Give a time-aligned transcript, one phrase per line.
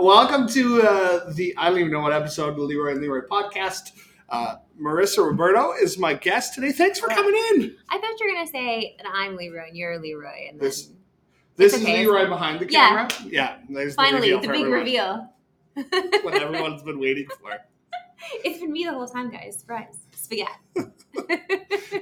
[0.00, 3.20] welcome to uh, the I don't even know what episode of the Leroy and Leroy
[3.30, 3.92] podcast.
[4.28, 6.72] Uh, Marissa Roberto is my guest today.
[6.72, 7.76] Thanks for coming in.
[7.88, 10.90] I thought you were gonna say that I'm Leroy and you're Leroy, and then This-
[11.56, 12.04] This is okay.
[12.06, 13.08] Leroy behind the camera.
[13.26, 14.72] Yeah, there's finally the, the, big everyone.
[14.72, 15.34] reveal.
[16.22, 17.50] what everyone's been waiting for.
[18.44, 19.58] It's been me the whole time, guys.
[19.58, 20.52] Surprise, spaghetti.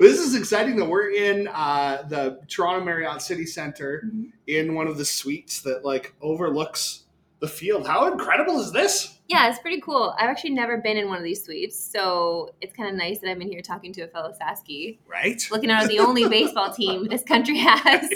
[0.01, 4.33] This is exciting that we're in uh, the Toronto Marriott City Centre Mhm.
[4.49, 7.05] in one of the suites that like overlooks
[7.41, 7.86] the field.
[7.86, 9.14] How incredible is this?
[9.29, 10.15] yeah, it's pretty cool.
[10.19, 13.28] I've actually never been in one of these suites, so it's kind of nice that
[13.30, 15.47] I'm in here talking to a fellow Sasky, Right?
[15.51, 18.09] looking out at the only baseball team this country has.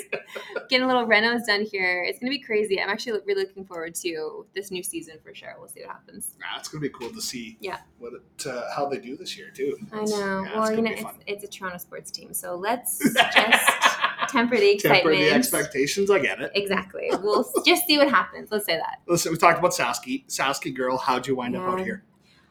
[0.71, 2.03] Getting a little renos done here.
[2.03, 2.81] It's gonna be crazy.
[2.81, 5.55] I'm actually really looking forward to this new season for sure.
[5.59, 6.34] We'll see what happens.
[6.41, 7.59] Nah, it's gonna be cool to see.
[7.61, 7.81] Yeah.
[7.98, 9.77] What it, uh, how they do this year too.
[9.93, 10.05] I know.
[10.07, 12.98] yeah, it's well, you know, it's, it's a Toronto sports team, so let's
[13.34, 13.92] just
[14.33, 15.03] temper the excitement.
[15.03, 16.11] Temper the expectations.
[16.11, 16.53] I get it.
[16.55, 17.11] Exactly.
[17.23, 18.51] We'll just see what happens.
[18.51, 19.01] Let's say that.
[19.07, 20.27] Listen, we talked about Sasky.
[20.27, 22.03] Sasky girl, how'd you wind up out here?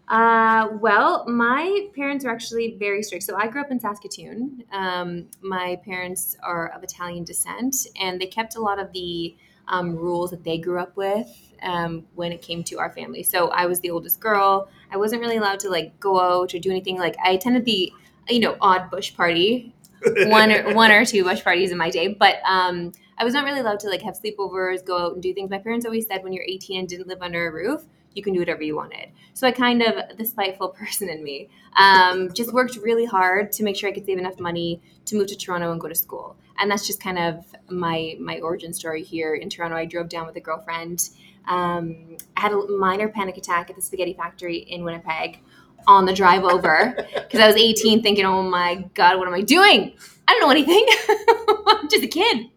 [0.07, 3.23] Uh, well, my parents are actually very strict.
[3.23, 4.63] So I grew up in Saskatoon.
[4.71, 9.35] Um, my parents are of Italian descent, and they kept a lot of the
[9.69, 13.23] um, rules that they grew up with um, when it came to our family.
[13.23, 14.69] So I was the oldest girl.
[14.91, 16.97] I wasn't really allowed to like go out or do anything.
[16.97, 17.91] Like I attended the
[18.29, 22.09] you know odd bush party one or one or two bush parties in my day,
[22.09, 25.33] but um, I was not really allowed to like have sleepovers, go out and do
[25.33, 25.49] things.
[25.49, 28.33] My parents always said when you're 18 and didn't live under a roof, you can
[28.33, 29.09] do whatever you wanted.
[29.33, 33.63] So I kind of, the spiteful person in me, um, just worked really hard to
[33.63, 36.35] make sure I could save enough money to move to Toronto and go to school.
[36.59, 39.75] And that's just kind of my my origin story here in Toronto.
[39.75, 41.09] I drove down with a girlfriend.
[41.47, 45.39] Um, I had a minor panic attack at the spaghetti factory in Winnipeg
[45.87, 49.41] on the drive over because I was 18 thinking, oh my God, what am I
[49.41, 49.93] doing?
[50.27, 50.85] I don't know anything.
[51.67, 52.47] I'm just a kid.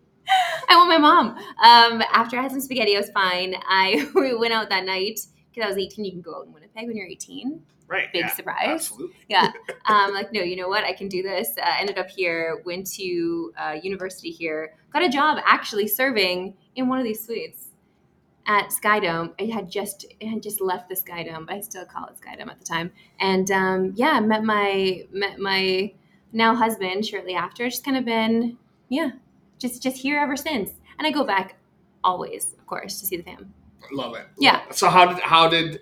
[0.68, 1.28] I want my mom.
[1.62, 3.54] Um, after I had some spaghetti, I was fine.
[3.68, 5.20] I we went out that night
[5.52, 6.04] because I was 18.
[6.04, 7.60] You can go out in Winnipeg when you're 18.
[7.86, 8.12] Right.
[8.12, 8.68] Big yeah, surprise.
[8.68, 9.16] Absolutely.
[9.28, 9.50] Yeah.
[9.86, 10.82] Um, like, no, you know what?
[10.82, 11.58] I can do this.
[11.62, 16.88] Uh, ended up here, went to uh, university here, got a job actually serving in
[16.88, 17.68] one of these suites
[18.46, 19.32] at SkyDome.
[19.40, 22.50] I had just I had just left the SkyDome, but I still call it SkyDome
[22.50, 22.92] at the time.
[23.20, 25.92] And um, yeah, met my met my
[26.32, 27.68] now husband shortly after.
[27.68, 29.10] Just kind of been yeah,
[29.58, 30.72] just just here ever since.
[30.98, 31.56] And I go back
[32.02, 33.52] always, of course, to see the fam.
[33.92, 34.26] Love it.
[34.38, 34.62] Yeah.
[34.70, 35.80] So how did how did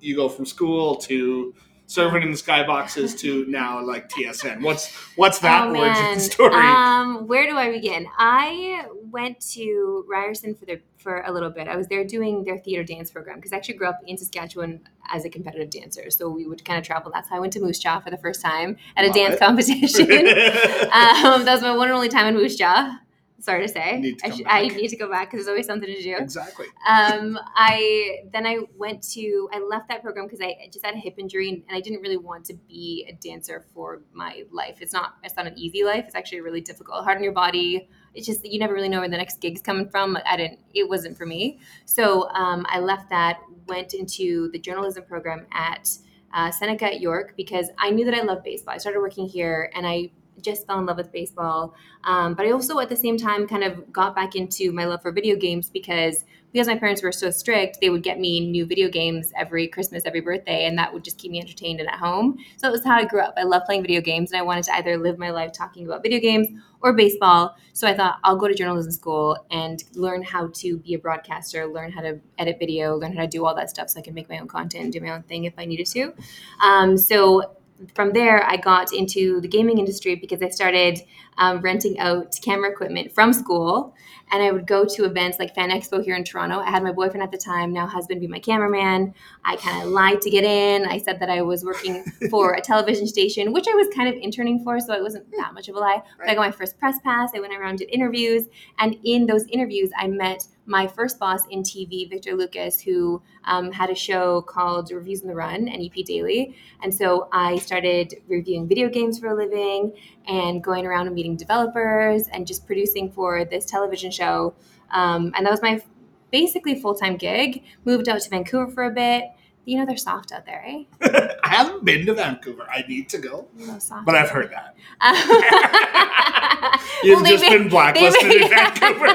[0.00, 1.54] you go from school to
[1.86, 4.62] serving in the skyboxes to now like TSN?
[4.62, 6.54] What's what's that Oh, origin story?
[6.54, 8.06] Um, where do I begin?
[8.16, 11.68] I went to Ryerson for the for a little bit.
[11.68, 14.80] I was there doing their theater dance program because I actually grew up in Saskatchewan
[15.10, 16.10] as a competitive dancer.
[16.10, 17.10] So we would kind of travel.
[17.12, 19.34] That's how I went to Moose Jaw for the first time at a Love dance
[19.34, 19.40] it.
[19.40, 20.06] competition.
[20.92, 22.98] um, that was my one and only time in Moose Jaw.
[23.42, 25.64] Sorry to say, Need to I, should- I need to go back because there's always
[25.64, 26.66] something to do exactly.
[26.86, 30.98] um, I then I went to I left that program because I just had a
[30.98, 34.82] hip injury and, and I didn't really want to be a dancer for my life.
[34.82, 36.04] It's not it's not an easy life.
[36.06, 37.88] It's actually really difficult, hard on your body.
[38.14, 40.18] It's just that you never really know where the next gig's coming from.
[40.26, 40.58] I didn't.
[40.74, 41.60] It wasn't for me.
[41.84, 45.88] So um, I left that, went into the journalism program at
[46.34, 48.74] uh, Seneca at York because I knew that I loved baseball.
[48.74, 50.10] I started working here and I
[50.42, 51.74] just fell in love with baseball.
[52.04, 55.02] Um, but I also, at the same time, kind of got back into my love
[55.02, 58.66] for video games because because my parents were so strict, they would get me new
[58.66, 61.98] video games every Christmas, every birthday, and that would just keep me entertained and at
[61.98, 62.38] home.
[62.56, 63.34] So that was how I grew up.
[63.36, 66.02] I love playing video games, and I wanted to either live my life talking about
[66.02, 66.48] video games
[66.80, 67.56] or baseball.
[67.72, 71.66] So I thought I'll go to journalism school and learn how to be a broadcaster,
[71.66, 74.14] learn how to edit video, learn how to do all that stuff, so I can
[74.14, 76.14] make my own content and do my own thing if I needed to.
[76.62, 77.56] Um, so
[77.94, 81.00] from there, I got into the gaming industry because I started
[81.38, 83.94] um, renting out camera equipment from school.
[84.32, 86.60] And I would go to events like Fan Expo here in Toronto.
[86.60, 89.12] I had my boyfriend at the time, now husband, be my cameraman.
[89.44, 90.86] I kind of lied to get in.
[90.86, 94.14] I said that I was working for a television station, which I was kind of
[94.22, 96.00] interning for, so it wasn't that much of a lie.
[96.16, 97.32] But I got my first press pass.
[97.34, 98.46] I went around, did interviews.
[98.78, 103.72] And in those interviews, I met my first boss in TV, Victor Lucas, who um,
[103.72, 106.54] had a show called Reviews on the Run and EP Daily.
[106.80, 109.92] And so I started reviewing video games for a living
[110.28, 114.54] and going around and meeting developers and just producing for this television show.
[114.92, 115.82] Um, and that was my
[116.30, 117.64] basically full time gig.
[117.84, 119.24] Moved out to Vancouver for a bit.
[119.64, 120.84] You know, they're soft out there, eh?
[121.50, 122.66] I haven't been to Vancouver.
[122.70, 124.06] I need to go, A little soft.
[124.06, 124.76] but I've heard that.
[127.02, 129.14] You've You've just been blacklisted in Vancouver.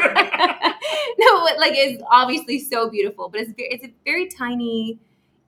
[1.17, 4.99] no, like it's obviously so beautiful, but it's it's a very tiny,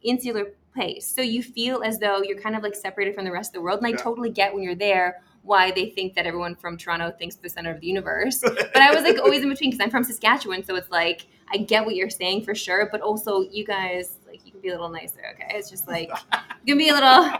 [0.01, 1.07] insular place.
[1.07, 3.61] So you feel as though you're kind of like separated from the rest of the
[3.61, 3.79] world.
[3.79, 3.97] And I Yeah.
[3.97, 7.71] totally get when you're there why they think that everyone from Toronto thinks the center
[7.71, 8.39] of the universe.
[8.41, 11.57] But I was like always in between because I'm from Saskatchewan, so it's like I
[11.57, 14.16] get what you're saying for sure, but also you guys like you can
[14.67, 15.57] be a little nicer, okay?
[15.57, 16.09] It's just like
[16.65, 17.33] you can be a little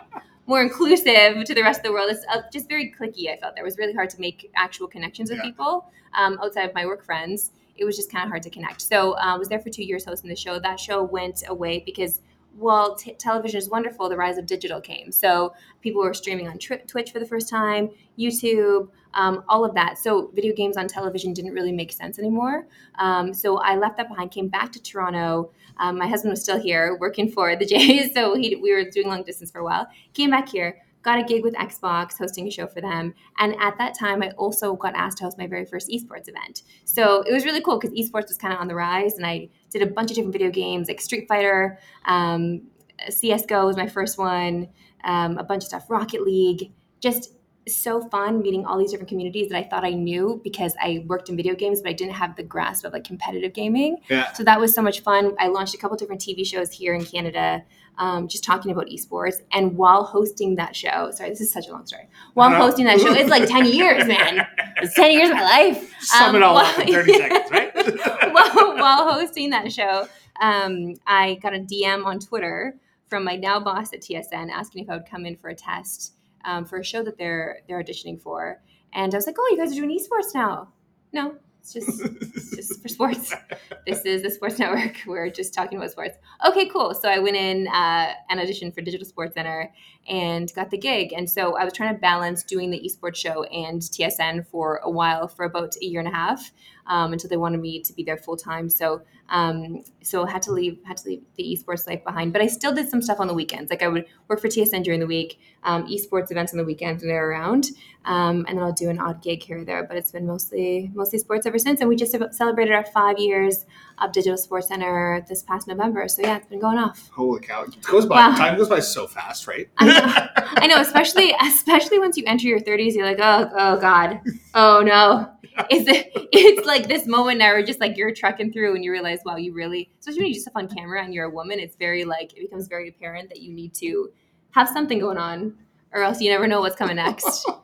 [0.46, 2.10] more inclusive to the rest of the world.
[2.10, 3.30] It's uh, just very clicky.
[3.32, 5.46] I felt that it was really hard to make actual connections with Yeah.
[5.50, 7.52] people um, outside of my work friends.
[7.76, 8.82] It was just kind of hard to connect.
[8.82, 10.58] So uh, I was there for two years hosting the show.
[10.60, 12.22] That show went away because
[12.58, 15.12] while t- television is wonderful, the rise of digital came.
[15.12, 19.76] So people were streaming on Twi- Twitch for the first time, YouTube, um, all of
[19.76, 20.00] that.
[20.00, 22.66] So video games on television didn't really make sense anymore.
[22.98, 25.52] Um, so I left that behind, came back to Toronto.
[25.80, 29.08] Um, my husband was still here working for the Jays, so he, we were doing
[29.08, 29.88] long distance for a while.
[30.14, 33.78] Came back here, got a gig with Xbox, hosting a show for them, and at
[33.78, 36.64] that time, I also got asked to host my very first esports event.
[36.86, 39.50] So it was really cool because esports was kind of on the rise, and I
[39.70, 42.62] did a bunch of different video games like Street Fighter, um,
[43.10, 44.70] CS:GO was my first one,
[45.04, 47.37] um, a bunch of stuff, Rocket League, just
[47.76, 51.30] so fun meeting all these different communities that I thought I knew because I worked
[51.30, 53.98] in video games, but I didn't have the grasp of like competitive gaming.
[54.10, 54.32] Yeah.
[54.34, 55.34] So that was so much fun.
[55.40, 57.64] I launched a couple different TV shows here in Canada,
[57.98, 59.36] um, just talking about esports.
[59.52, 62.08] And while hosting that show, sorry, this is such a long story.
[62.36, 62.62] While Uh-huh.
[62.64, 64.46] hosting that show, it's like 10 years, man.
[64.78, 65.94] It's 10 years of my life.
[66.02, 67.76] Sum it Um, all up in 30 seconds, right?
[68.34, 70.08] while, while hosting that show,
[70.40, 72.76] um, I got a DM on Twitter
[73.08, 76.14] from my now boss at TSN asking if I would come in for a test
[76.48, 78.60] um, for a show that they're they're auditioning for.
[78.94, 80.70] And I was like, "Oh, you guys are doing esports now?"
[81.14, 83.34] No, it's just it's just for sports.
[83.86, 84.98] This is the Sports Network.
[85.08, 86.18] We're just talking about sports.
[86.46, 86.94] Okay, cool.
[86.94, 89.70] So I went in uh, and auditioned for Digital SportsCentre
[90.10, 91.14] and got the gig.
[91.14, 94.92] And so I was trying to balance doing the esports show and TSN for a
[94.92, 96.52] while, for about a year and a half,
[96.88, 98.70] um, until they wanted me to be there full time.
[98.70, 102.34] So um, so had to leave had to leave the esports life behind.
[102.34, 103.70] But I still did some stuff on the weekends.
[103.70, 107.04] Like I would work for TSN during the week, um, esports events on the weekends
[107.04, 107.68] when they're around,
[108.06, 109.84] um, and then I'll do an odd gig here or there.
[109.84, 111.82] But it's been mostly mostly sports ever since.
[111.82, 113.66] And we just celebrated our five years
[114.00, 116.08] of Digital SportsCentre this past November.
[116.08, 117.10] So yeah, it's been going off.
[117.14, 117.64] Holy cow.
[117.64, 118.36] It goes by, Wow.
[118.36, 119.68] time goes by so fast, right?
[119.78, 120.28] I know,
[120.64, 124.22] I know, especially especially once you enter your 30s, you're like, oh, oh God,
[124.54, 125.32] oh no.
[125.72, 125.86] It's
[126.32, 129.38] it's like this moment now where just like you're trucking through and you realize, wow,
[129.38, 132.06] you really, especially when you do stuff on camera and you're a woman, it's very
[132.06, 134.12] like it becomes very apparent that you need to
[134.52, 135.56] have something going on,
[135.94, 137.50] or else you never know what's coming next.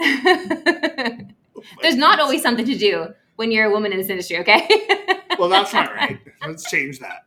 [1.58, 4.68] Oh There's not always something to do when you're a woman in this industry, okay?
[5.38, 6.18] Well, that's not right.
[6.46, 7.26] Let's change that.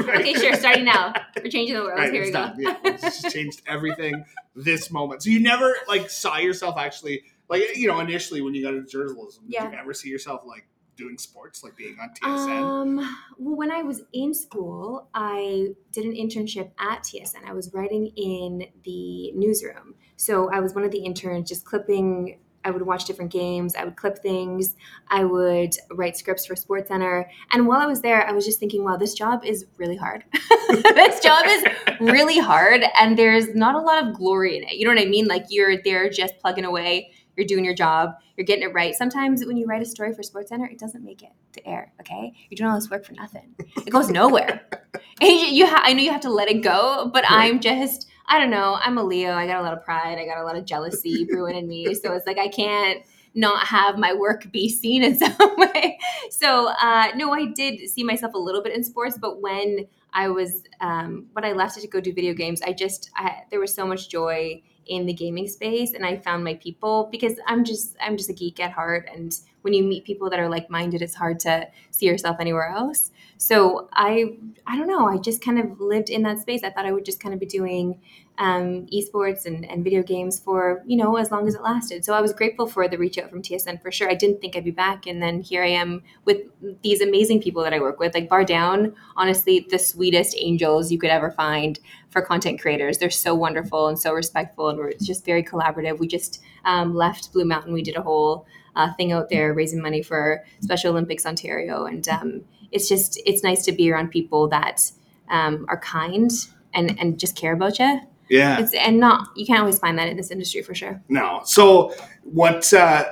[0.00, 0.54] okay, sure.
[0.54, 1.98] Starting now, we're changing the world.
[1.98, 2.52] Right, Here we go.
[2.56, 4.24] Yeah, it's changed everything
[4.54, 5.22] this moment.
[5.22, 8.88] So you never like saw yourself actually like you know initially when you got into
[8.88, 9.44] journalism.
[9.48, 9.64] Yeah.
[9.64, 10.66] Did you ever see yourself like
[10.96, 12.62] doing sports, like being on TSN?
[12.62, 12.96] Um,
[13.38, 17.44] well, when I was in school, I did an internship at TSN.
[17.46, 19.94] I was writing in the newsroom.
[20.16, 22.40] So I was one of the interns just clipping.
[22.68, 23.74] I would watch different games.
[23.74, 24.76] I would clip things.
[25.08, 27.24] I would write scripts for SportsCentre.
[27.52, 30.24] And while I was there, I was just thinking, wow, this job is really hard.
[30.68, 31.64] this job is
[32.00, 32.84] really hard.
[33.00, 34.74] And there's not a lot of glory in it.
[34.74, 35.26] You know what I mean?
[35.26, 37.10] Like you're there just plugging away.
[37.36, 38.10] You're doing your job.
[38.36, 38.94] You're getting it right.
[38.94, 41.92] Sometimes when you write a story for SportsCentre, it doesn't make it to air.
[42.00, 43.54] Okay, you're doing all this work for nothing.
[43.86, 44.68] It goes nowhere.
[45.20, 47.50] And you, you ha- I know you have to let it go, but Right.
[47.52, 48.78] I'm just, I don't know.
[48.80, 49.32] I'm a Leo.
[49.32, 50.18] I got a lot of pride.
[50.18, 51.94] I got a lot of jealousy brewing in me.
[51.94, 53.02] So it's like I can't
[53.34, 55.98] not have my work be seen in some way.
[56.30, 60.28] So uh, no, I did see myself a little bit in sports, but when I
[60.28, 63.60] was um, when I left it to go do video games, I just I, there
[63.60, 67.64] was so much joy in the gaming space, and I found my people because I'm
[67.64, 70.70] just I'm just a geek at heart, and when you meet people that are like
[70.70, 73.10] minded, it's hard to see yourself anywhere else.
[73.38, 74.36] So I
[74.66, 75.06] I don't know.
[75.08, 76.64] I just kind of lived in that space.
[76.64, 78.00] I thought I would just kind of be doing
[78.38, 82.04] um, esports and, and video games for you know as long as it lasted.
[82.04, 84.10] So I was grateful for the reach out from TSN for sure.
[84.10, 86.38] I didn't think I'd be back, and then here I am with
[86.82, 88.92] these amazing people that I work with, like BarDown.
[89.16, 91.78] Honestly, the sweetest angels you could ever find
[92.10, 92.98] for content creators.
[92.98, 95.98] They're so wonderful and so respectful, and we're just very collaborative.
[95.98, 97.72] We just um, left Blue Mountain.
[97.72, 98.46] We did a whole
[98.78, 102.40] uh, thing out there raising money for Special Olympics Ontario, and um,
[102.72, 104.90] it's just it's nice to be around people that
[105.28, 106.30] um, are kind
[106.72, 108.00] and and just care about you.
[108.30, 108.60] Yeah.
[108.60, 111.02] It's and not you can't always find that in this industry for sure.
[111.08, 111.40] No.
[111.44, 111.94] So
[112.24, 113.04] what uh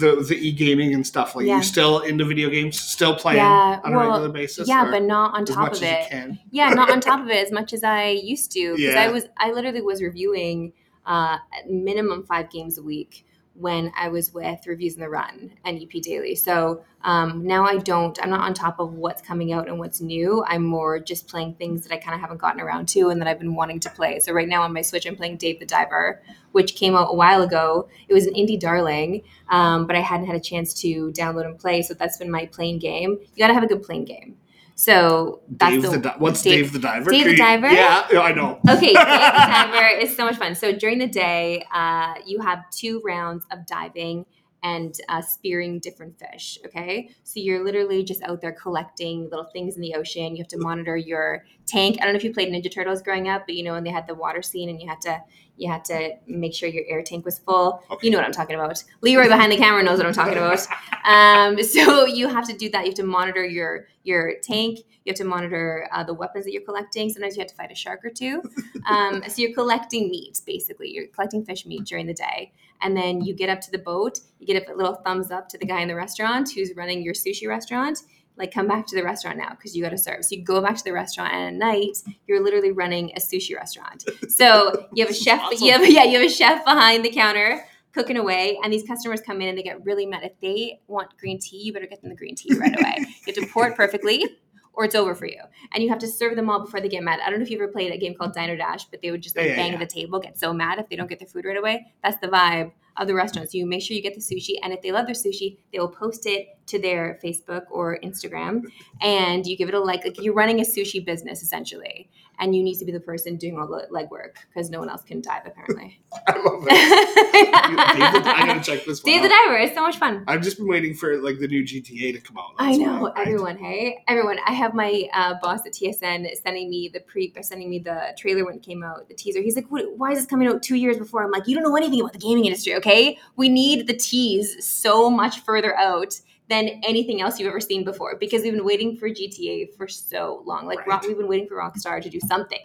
[0.00, 1.56] the the e gaming and stuff like Yeah.
[1.58, 4.68] you still into video games, still playing Yeah, on a regular basis.
[4.68, 6.38] yeah, but not on top of it.
[6.50, 8.76] Yeah, not on top of it as much as I used to.
[8.76, 9.02] Because Yeah.
[9.02, 10.72] I was I literally was reviewing
[11.04, 11.36] uh,
[11.68, 16.02] minimum five games a week when I was with Reviews on the Run and EP
[16.02, 16.34] Daily.
[16.34, 20.00] So um, now I don't, I'm not on top of what's coming out and what's
[20.00, 20.44] new.
[20.46, 23.28] I'm more just playing things that I kind of haven't gotten around to and that
[23.28, 24.18] I've been wanting to play.
[24.18, 26.20] So right now on my Switch, I'm playing Dave the Diver,
[26.52, 27.88] which came out a while ago.
[28.08, 31.58] It was an indie darling, um, but I hadn't had a chance to download and
[31.58, 31.82] play.
[31.82, 33.18] So that's been my playing game.
[33.34, 34.36] You got to have a good playing game.
[34.76, 37.10] So that's Dave the, the, what's Dave- Dave, the Diver?
[37.10, 37.70] Dave the Diver?
[37.70, 38.58] Yeah, yeah, I know.
[38.68, 40.54] Okay, Dave the diver is so much fun.
[40.54, 44.26] So during the day, uh, you have two rounds of diving
[44.64, 46.58] and uh, spearing different fish.
[46.66, 50.34] Okay, so you're literally just out there collecting little things in the ocean.
[50.34, 51.98] You have to monitor your tank.
[52.00, 53.90] I don't know if you played Ninja Turtles growing up, but you know when they
[53.90, 55.22] had the water scene and you had to
[55.56, 57.82] you had to make sure your air tank was full.
[57.90, 58.06] Okay.
[58.06, 58.82] You know what I'm talking about.
[59.02, 60.60] Leroy behind the camera knows what I'm talking about.
[61.04, 62.84] Um, so you have to do that.
[62.84, 64.78] You have to monitor your your tank.
[65.04, 67.10] You have to monitor uh, the weapons that you're collecting.
[67.10, 68.42] Sometimes you have to fight a shark or two.
[68.86, 70.90] Um, so you're collecting meat, basically.
[70.90, 74.20] You're collecting fish meat during the day, and then you get up to the boat.
[74.38, 77.14] You get a little thumbs up to the guy in the restaurant who's running your
[77.14, 78.00] sushi restaurant.
[78.36, 80.24] Like, come back to the restaurant now because you got to serve.
[80.24, 83.54] So you go back to the restaurant, and at night you're literally running a sushi
[83.54, 84.04] restaurant.
[84.28, 85.40] So you have a chef.
[85.40, 85.64] awesome.
[85.66, 89.20] You have yeah, you have a chef behind the counter cooking away, and these customers
[89.20, 90.24] come in and they get really mad.
[90.24, 92.94] If they want green tea, you better get them the green tea right away.
[93.26, 94.26] you have to pour it perfectly,
[94.72, 95.40] or it's over for you.
[95.72, 97.20] And you have to serve them all before they get mad.
[97.24, 99.22] I don't know if you ever played a game called Diner Dash, but they would
[99.22, 99.74] just like Yeah, bang yeah.
[99.74, 101.86] at the table, get so mad if they don't get their food right away.
[102.02, 103.48] That's the vibe of the restaurant.
[103.52, 105.78] So you make sure you get the sushi, and if they love their sushi, they
[105.78, 108.62] will post it to their Facebook or Instagram,
[109.00, 110.04] and you give it a like.
[110.04, 113.58] Like you're running a sushi business essentially, and you need to be the person doing
[113.58, 116.00] all the legwork because no one else can dive apparently.
[116.28, 116.72] I love it.
[118.26, 119.28] I gotta check this one Dave the.
[119.28, 119.56] Diver.
[119.58, 120.24] It's so much fun.
[120.26, 122.54] I've just been waiting for like the new GTA to come out.
[122.58, 123.14] I know right?
[123.16, 123.56] everyone.
[123.56, 124.38] Hey, everyone!
[124.46, 128.14] I have my uh, boss at TSN sending me the pre, or sending me the
[128.18, 129.40] trailer when it came out, the teaser.
[129.40, 131.64] He's like, what, "Why is this coming out two years before?" I'm like, "You don't
[131.64, 133.18] know anything about the gaming industry, okay?
[133.36, 138.16] We need the tease so much further out than anything else you've ever seen before
[138.18, 140.66] because we've been waiting for GTA for so long.
[140.66, 140.88] Like, Right.
[140.88, 142.60] Rock, we've been waiting for Rockstar to do something,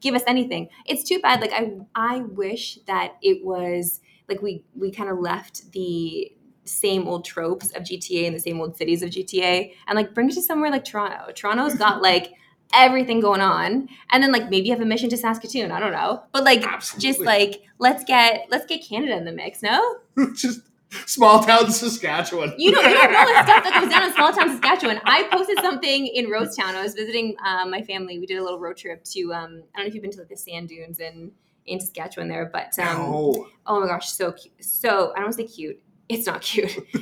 [0.00, 0.68] give us anything.
[0.86, 1.40] It's too bad.
[1.40, 6.32] Like, I, I wish that it was like we, we kind of left the
[6.64, 10.28] same old tropes of GTA and the same old cities of GTA and like bring
[10.28, 11.32] it to somewhere like Toronto.
[11.32, 12.32] Toronto's got like
[12.74, 15.92] everything going on and then like maybe you have a mission to Saskatoon, I don't
[15.92, 16.24] know.
[16.32, 16.62] But like
[16.98, 19.98] just like let's get let's get Canada in the mix, no?
[20.34, 20.60] just
[21.06, 22.54] small town Saskatchewan.
[22.56, 25.00] You don't, you don't know the stuff that goes down in small town Saskatchewan.
[25.04, 26.74] I posted something in Rosetown.
[26.74, 28.18] I was visiting um, my family.
[28.18, 30.18] We did a little road trip to um, I don't know if you've been to
[30.18, 31.32] like the sand dunes in
[31.66, 33.48] in Saskatchewan there, but um, no.
[33.66, 34.54] oh my gosh, so cute.
[34.60, 35.82] So I don't want to say cute.
[36.08, 36.72] It's not cute.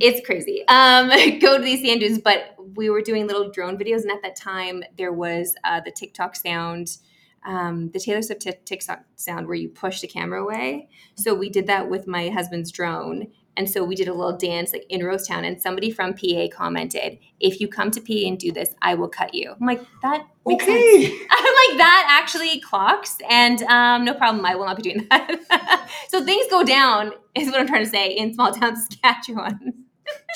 [0.00, 0.64] it's crazy.
[0.68, 1.08] Um,
[1.40, 4.36] go to these sand dunes, but we were doing little drone videos, and at that
[4.36, 6.98] time there was uh, the TikTok sound,
[7.44, 10.88] um, the Taylor Swift Tik- TikTok sound where you push the camera away.
[11.14, 13.28] So we did that with my husband's drone.
[13.56, 17.18] And so we did a little dance like in Rosetown, and somebody from PA commented,
[17.40, 20.24] "If you come to PA and do this, I will cut you." I'm like, that
[20.46, 20.78] makes sense.
[20.78, 21.06] Okay.
[21.30, 24.46] I'm like that actually clocks, and um, no problem.
[24.46, 25.88] I will not be doing that.
[26.08, 29.74] so things go down, is what I'm trying to say in small town Saskatchewan.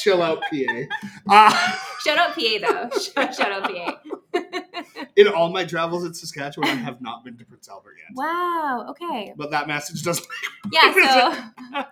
[0.00, 0.82] Chill out, PA.
[1.28, 3.00] Uh, Shout out PA though.
[3.00, 4.40] Shout out PA.
[5.16, 8.14] in all my travels in Saskatchewan, I have not been to Prince Albert yet.
[8.14, 8.86] wow.
[8.90, 9.32] Okay.
[9.36, 10.26] But that message doesn't.
[10.72, 10.92] Yeah.
[11.72, 11.80] So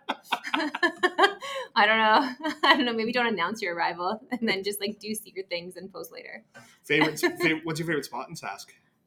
[1.74, 2.54] I don't know.
[2.64, 2.92] I don't know.
[2.92, 6.44] Maybe don't announce your arrival, and then just like do secret things and post later.
[6.84, 7.64] favorite, favorite.
[7.64, 8.66] What's your favorite spot in Sask?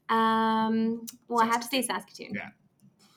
[0.09, 1.05] Um.
[1.27, 2.33] Well, I have to say Saskatoon.
[2.33, 2.49] Yeah.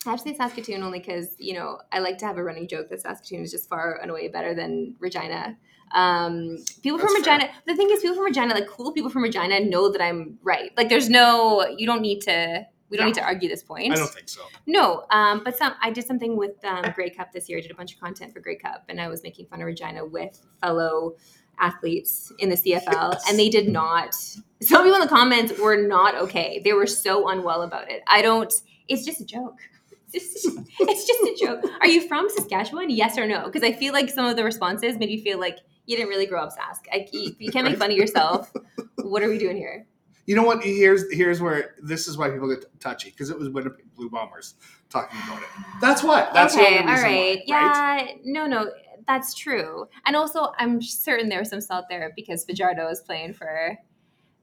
[0.07, 2.69] I have to say Saskatoon only because you know I like to have a running
[2.69, 5.57] joke that Saskatoon is just far and away better than Regina.
[5.93, 7.35] Um, people from That's fair.
[7.39, 7.53] Regina.
[7.67, 10.71] The thing is, people from Regina, like cool people from Regina, know that I'm right.
[10.77, 11.67] Like, there's no.
[11.77, 12.67] You don't need to.
[12.89, 13.09] We don't No.
[13.09, 13.93] need to argue this point.
[13.93, 14.43] I don't think so.
[14.67, 17.59] No, um, but some I did something with um, Grey Cup this year.
[17.59, 19.67] I did a bunch of content for Grey Cup, and I was making fun of
[19.67, 21.17] Regina with fellow
[21.59, 23.31] athletes in the CFL, Yes.
[23.31, 24.15] and they did not.
[24.15, 26.61] Some people in the comments were not okay.
[26.63, 28.03] They were so unwell about it.
[28.07, 28.53] I don't.
[28.89, 29.59] It's just a joke.
[30.13, 31.65] It's just, it's just a joke.
[31.81, 32.89] Are you from Saskatchewan?
[32.89, 33.45] Yes or no?
[33.47, 36.27] Because I feel like some of the responses made you feel like you didn't really
[36.27, 36.83] grow up Sask.
[36.93, 38.53] I, you you can't make fun of yourself.
[38.97, 39.87] What are we doing here?
[40.27, 40.63] You know what?
[40.63, 44.55] Here's here's where this is why people get touchy because it was Winnipeg Blue Bombers
[44.91, 45.49] talking about it.
[45.81, 46.35] That's what.
[46.35, 46.97] That's okay, all right.
[46.97, 47.43] why, right?
[47.47, 48.71] Yeah, no, no,
[49.07, 49.87] that's true.
[50.05, 53.79] And also, I'm certain there was some salt there because Fajardo is playing for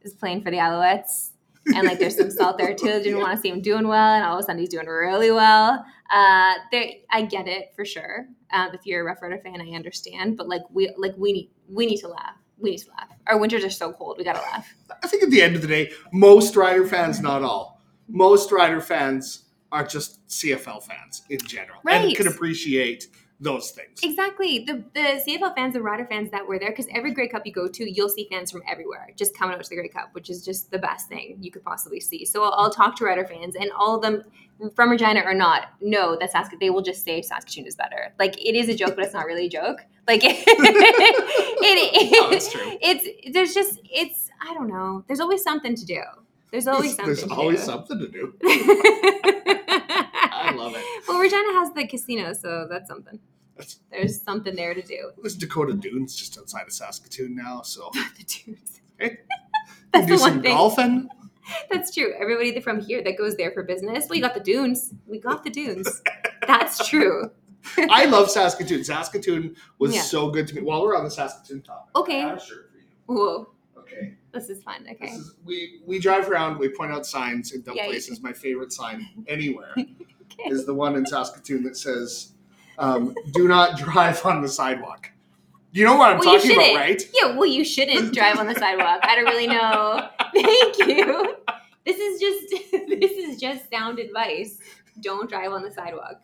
[0.01, 1.31] is playing for the Alouettes,
[1.75, 2.85] and like there's some salt there too.
[3.03, 5.31] Didn't want to see him doing well, and all of a sudden he's doing really
[5.31, 5.83] well.
[6.13, 8.27] Uh, there, I get it for sure.
[8.51, 10.37] Um, if you're a Roughrider fan, I understand.
[10.37, 12.35] But like we like we need we need to laugh.
[12.59, 13.09] We need to laugh.
[13.25, 14.17] Our winters are so cold.
[14.19, 14.71] We gotta laugh.
[15.01, 18.79] I think at the end of the day, most Rider fans, not all, most Rider
[18.79, 22.05] fans are just CFL fans in general right.
[22.05, 23.07] and can appreciate
[23.43, 23.99] those things.
[24.03, 24.59] Exactly.
[24.59, 27.51] The the CFL fans, the Rider fans that were there, because every Grey Cup you
[27.51, 30.29] go to, you'll see fans from everywhere just coming out to the Grey Cup, which
[30.29, 32.25] is just the best thing you could possibly see.
[32.25, 34.23] So I'll, I'll talk to Rider fans, and all of them,
[34.75, 36.59] from Regina or not, know that Saskatoon.
[36.59, 38.13] They will just say Saskatoon is better.
[38.19, 39.79] Like it is a joke, but it's not really a joke.
[40.07, 42.77] Like it, it, No, it's true.
[42.81, 45.03] It's there's just it's I don't know.
[45.07, 46.01] There's always something to do.
[46.51, 47.05] There's always something.
[47.07, 47.65] There's to always do.
[47.65, 48.33] something to do.
[48.43, 50.83] I love it.
[51.07, 53.19] Well, Regina has the casino, so that's something.
[53.55, 55.11] That's- There's something there to do.
[55.21, 58.81] There's Dakota Dunes just outside of Saskatoon now, so the dudes.
[58.99, 59.17] Hey.
[59.93, 60.51] That's do the some one thing.
[60.55, 61.09] golfing.
[61.71, 62.13] That's true.
[62.19, 64.07] Everybody from here that goes there for business.
[64.09, 64.93] we got the dunes.
[65.05, 66.01] We got the dunes.
[66.47, 67.29] That's true.
[67.77, 68.83] I love Saskatoon.
[68.83, 70.01] Saskatoon was Yeah.
[70.01, 70.61] so good to me.
[70.61, 72.21] While we're on the Saskatoon topic, Okay.
[72.23, 72.83] I have a shirt for you.
[73.05, 74.15] Whoa, Okay.
[74.33, 74.83] this is fun.
[74.83, 75.07] This Okay.
[75.13, 76.57] is, we we drive around.
[76.59, 78.21] We point out signs in dumb Yeah, you- places.
[78.21, 80.49] My favorite sign anywhere Okay.
[80.49, 82.32] is the one in Saskatoon that says,
[82.77, 85.09] um, "Do not drive on the sidewalk."
[85.71, 87.01] You know what I'm Well, talking about, right?
[87.19, 88.99] Yeah, well, you shouldn't drive on the sidewalk.
[89.03, 90.07] I don't really know.
[90.33, 91.35] Thank you.
[91.85, 94.59] This is just this is just sound advice.
[95.01, 96.21] Don't drive on the sidewalk.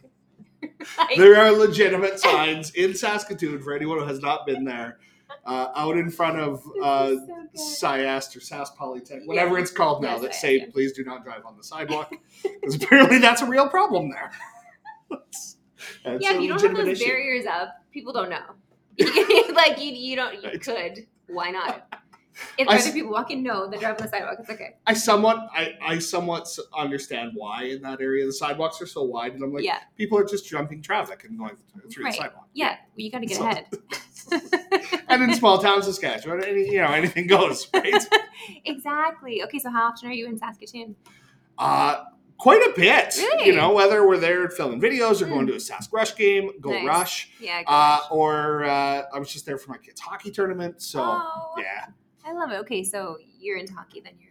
[0.62, 5.00] Like- There are legitimate signs in Saskatoon for anyone who has not been there,
[5.46, 7.56] uh, out in front of uh, so good.
[7.56, 9.62] SIAST or Sask Polytech, whatever Yeah.
[9.64, 10.66] it's called now, that say yeah.
[10.72, 12.14] please do not drive on the sidewalk,
[12.44, 14.32] because apparently that's a real problem there.
[16.04, 17.06] That's- yeah, if you don't have those issue.
[17.06, 18.44] barriers up, people don't know.
[19.54, 20.44] like you, you don't.
[20.44, 21.06] You could.
[21.28, 21.94] Why not?
[22.58, 24.38] If I other people walking, no, they drive on the sidewalk.
[24.40, 24.76] It's okay.
[24.88, 29.34] I somewhat, I, I somewhat understand why in that area the sidewalks are so wide,
[29.34, 31.58] and I'm like, yeah, people are just jumping traffic and going
[31.92, 32.14] through Right.
[32.14, 32.48] the sidewalk.
[32.54, 32.68] yeah.
[32.70, 33.66] Well, you got to get So- ahead.
[35.10, 38.06] And in small towns, Saskatchewan, any, you know, anything goes, right?
[38.64, 39.44] exactly.
[39.44, 40.96] Okay, so how often are you in Saskatoon?
[41.58, 42.04] Uh,
[42.40, 43.16] quite a bit.
[43.18, 43.48] Really?
[43.48, 45.34] You know, whether we're there filming videos or Hmm.
[45.34, 46.86] going to a Sask Rush game, Go Nice.
[46.88, 47.62] Rush, Yeah.
[47.68, 50.82] uh, or uh, I was just there for my kids' hockey tournament.
[50.82, 51.86] So, oh, yeah,
[52.26, 52.56] I love it.
[52.62, 54.30] Okay, so you're into hockey, then you're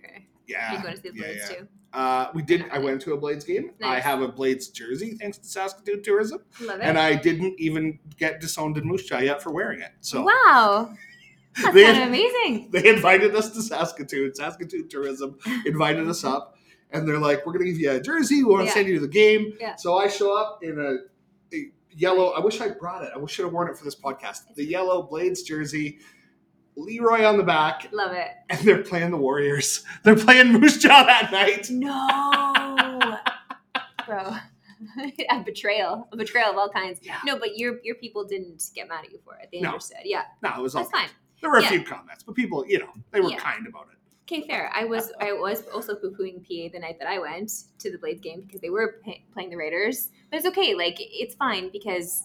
[0.49, 0.73] yeah.
[0.73, 1.57] you're going to the yeah, Blades yeah.
[1.59, 1.69] too.
[1.93, 2.67] Uh, we did.
[2.71, 3.71] I went to a Blades game.
[3.83, 6.83] I have a Blades jersey thanks to Saskatoon Tourism, Love it.
[6.83, 9.93] and I didn't even get disowned in Moose Jaw yet for wearing it.
[10.01, 10.95] So wow,
[11.63, 12.69] that's They- kind of amazing.
[12.73, 14.35] they invited us to Saskatoon.
[14.35, 16.58] Saskatoon Tourism invited us up,
[16.91, 18.43] and they're like, "We're going to give you a jersey.
[18.43, 19.77] We want to send you to the game." Yeah.
[19.77, 22.31] So I show up in a, a yellow.
[22.31, 23.11] I wish I brought it.
[23.15, 24.55] I should have worn it for this podcast.
[24.55, 25.99] The yellow Blades jersey,
[26.77, 28.29] Leroy on the back, Love it.
[28.51, 29.85] and they're playing the Warriors.
[30.05, 31.69] They're playing Moose Jaw that night.
[31.71, 33.17] No,
[34.07, 34.37] bro.
[35.31, 37.01] a betrayal, a betrayal of all kinds.
[37.03, 37.19] Yeah.
[37.25, 39.49] No, but your your people didn't get mad at you for it.
[39.53, 39.71] They No.
[39.71, 39.99] understood.
[40.05, 41.09] Yeah, No, it was all that's fine.
[41.41, 41.69] There were a Yeah.
[41.71, 43.98] few comments, but people, you know, they were kind about it.
[44.31, 44.71] Okay, fair.
[44.75, 47.97] I was I was also poo pooing PA the night that I went to the
[47.97, 50.11] Blades game because they were pay- playing the Raiders.
[50.31, 50.75] But it's okay.
[50.75, 52.25] Like it's fine because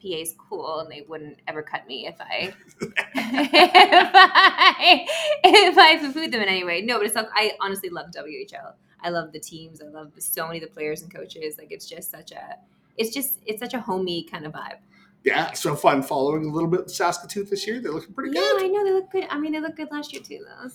[0.00, 5.06] PA's cool and they wouldn't ever cut me if I if I
[5.42, 6.80] if I poo pooed them in any way.
[6.80, 8.74] No, but it's not, I honestly love WHL.
[9.02, 9.82] I love the teams.
[9.82, 11.58] I love so many of the players and coaches.
[11.58, 12.56] Like it's just such a
[12.96, 14.78] it's just it's such a homey kind of vibe.
[15.24, 17.80] Yeah, so fun following a little bit Saskatoon this year.
[17.80, 18.60] They're looking pretty good.
[18.60, 18.64] Yeah.
[18.64, 19.26] I know they look good.
[19.30, 20.68] I mean, they look good last year too, though.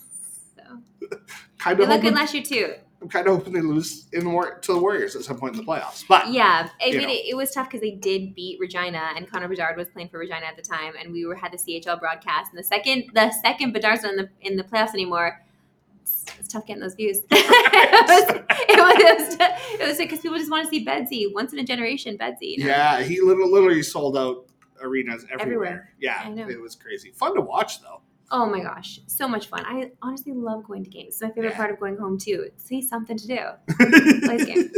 [1.58, 2.74] Kind of look good hoping, last year too.
[3.00, 5.54] I'm kind of hoping they lose in the war- to the Warriors at some point
[5.54, 6.04] in the playoffs.
[6.08, 9.48] But Yeah, I mean, it, it was tough because they did beat Regina, and Connor
[9.48, 12.50] Bedard was playing for Regina at the time, and we were had the CHL broadcast.
[12.52, 15.40] And the second, the second Bedard's not in the in the playoffs anymore.
[16.02, 17.18] It's, it's tough getting those views.
[17.30, 21.32] it was, it was, it was, it was because people just want to see Bedsy
[21.32, 22.18] once in a generation.
[22.18, 22.66] Bedsy, you know?
[22.66, 24.46] yeah, he literally, literally sold out
[24.80, 25.40] arenas everywhere.
[25.40, 25.94] Everywhere.
[26.00, 27.10] Yeah, it was crazy.
[27.12, 28.00] Fun to watch though.
[28.30, 29.64] Oh my gosh, so much fun!
[29.66, 31.14] I honestly love going to games.
[31.14, 32.50] It's my favorite part of going home too.
[32.56, 33.38] See something to do.
[34.26, 34.70] Plays game.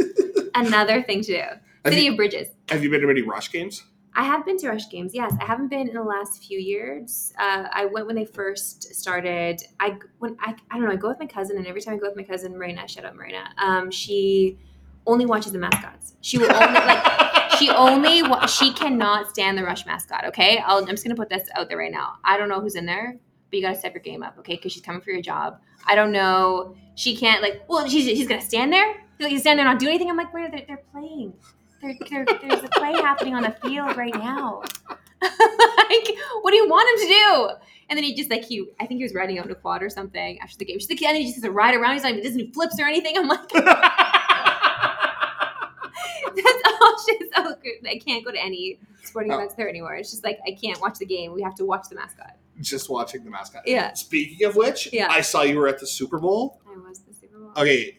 [0.55, 1.41] Another thing to do.
[1.83, 2.47] Have City you, of Bridges.
[2.69, 3.83] have you been to any Rush games?
[4.15, 5.13] I have been to Rush games.
[5.13, 7.33] Yes, I haven't been in the last few years.
[7.39, 9.61] Uh, I went when they first started.
[9.79, 10.91] I when I I don't know.
[10.91, 13.03] I go with my cousin, and every time I go with my cousin Marina, shout
[13.05, 13.49] out Marina.
[13.57, 14.57] Um, she
[15.07, 16.13] only watches the mascots.
[16.21, 20.25] She will only like she only wa- she cannot stand the Rush mascot.
[20.27, 22.13] Okay, I'll, I'm just gonna put this out there right now.
[22.23, 23.17] I don't know who's in there,
[23.51, 24.55] but you gotta step your game up, okay?
[24.55, 25.59] Because she's coming for your job.
[25.85, 26.75] I don't know.
[26.95, 27.63] She can't like.
[27.67, 28.93] Well, she's she's gonna stand there.
[29.19, 30.09] She's like, stand there, and not do anything.
[30.09, 31.33] I'm like, where they're, they're playing.
[31.81, 34.61] There, there, there's a play happening on the field right now.
[35.21, 36.07] like,
[36.41, 37.49] what do you want him to do?
[37.89, 39.83] And then he just like he, I think he was riding out in a quad
[39.83, 40.79] or something after the game.
[40.79, 41.93] She's like, and he just has to ride around.
[41.93, 43.17] He's like, he doesn't do flips or anything.
[43.17, 43.67] I'm like, that's
[46.81, 46.95] all.
[47.07, 47.87] She's so good.
[47.89, 49.35] I can't go to any sporting Oh.
[49.35, 49.95] events there anymore.
[49.95, 51.33] It's just like I can't watch the game.
[51.33, 52.35] We have to watch the mascot.
[52.61, 53.63] Just watching the mascot.
[53.65, 55.07] Yeah, Speaking of which, Yeah.
[55.09, 56.61] I saw you were at the Super Bowl.
[56.67, 57.51] I was the Super Bowl.
[57.57, 57.97] Okay,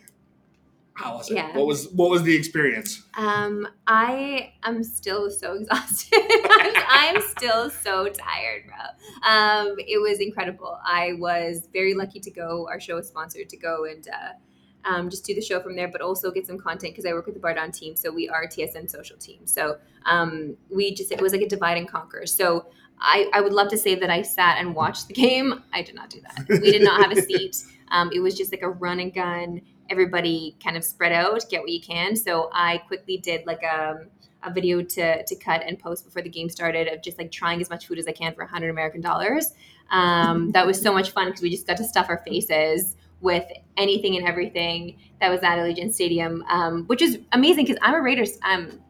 [0.95, 1.35] How was it?
[1.35, 1.57] Yeah.
[1.57, 3.03] What was what was the experience?
[3.17, 6.19] Um, I am still so exhausted.
[6.21, 6.75] I'm,
[7.17, 9.29] I'm still so tired, bro.
[9.31, 10.79] Um, it was incredible.
[10.85, 12.67] I was very lucky to go.
[12.71, 15.89] Our show was sponsored to go and uh, um, just do the show from there,
[15.89, 17.97] but also get some content because I work with the BarDown team.
[17.97, 19.47] So we are TSN social team.
[19.47, 22.27] So um, we just it was like a divide and conquer.
[22.27, 22.67] So
[23.05, 25.63] I, I would love to say that I sat and watched the game.
[25.73, 26.49] I did not do that.
[26.49, 27.57] We did not have a seat.
[27.89, 29.61] Um, it was just like a run and gun
[29.93, 32.17] everybody kind of spread out, get what you can.
[32.17, 34.07] So I quickly did like a,
[34.43, 37.61] a video to, to cut and post before the game started of just like trying
[37.61, 39.53] as much food as I can for 100 American dollars.
[39.91, 43.45] Um, that was so much fun because we just got to stuff our faces with
[43.77, 48.01] anything and everything that was at Allegiant Stadium, um, which is amazing because I'm a
[48.01, 48.39] Raiders.
[48.43, 48.81] I'm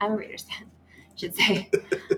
[0.00, 0.65] I'm a Raiders fan.
[1.16, 1.70] I Should say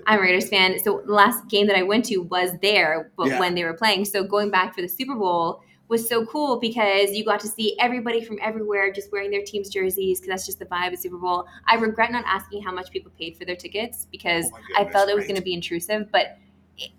[0.07, 0.77] I'm a Raiders fan.
[0.83, 3.39] So the last game that I went to was there, but Yeah.
[3.39, 4.05] when they were playing.
[4.05, 7.75] So going back for the Super Bowl, was so cool because you got to see
[7.79, 11.17] everybody from everywhere just wearing their team's jerseys because that's just the vibe of Super
[11.17, 11.47] Bowl.
[11.65, 14.91] I regret not asking how much people paid for their tickets because Oh my I
[14.91, 16.37] felt it was going to be intrusive, but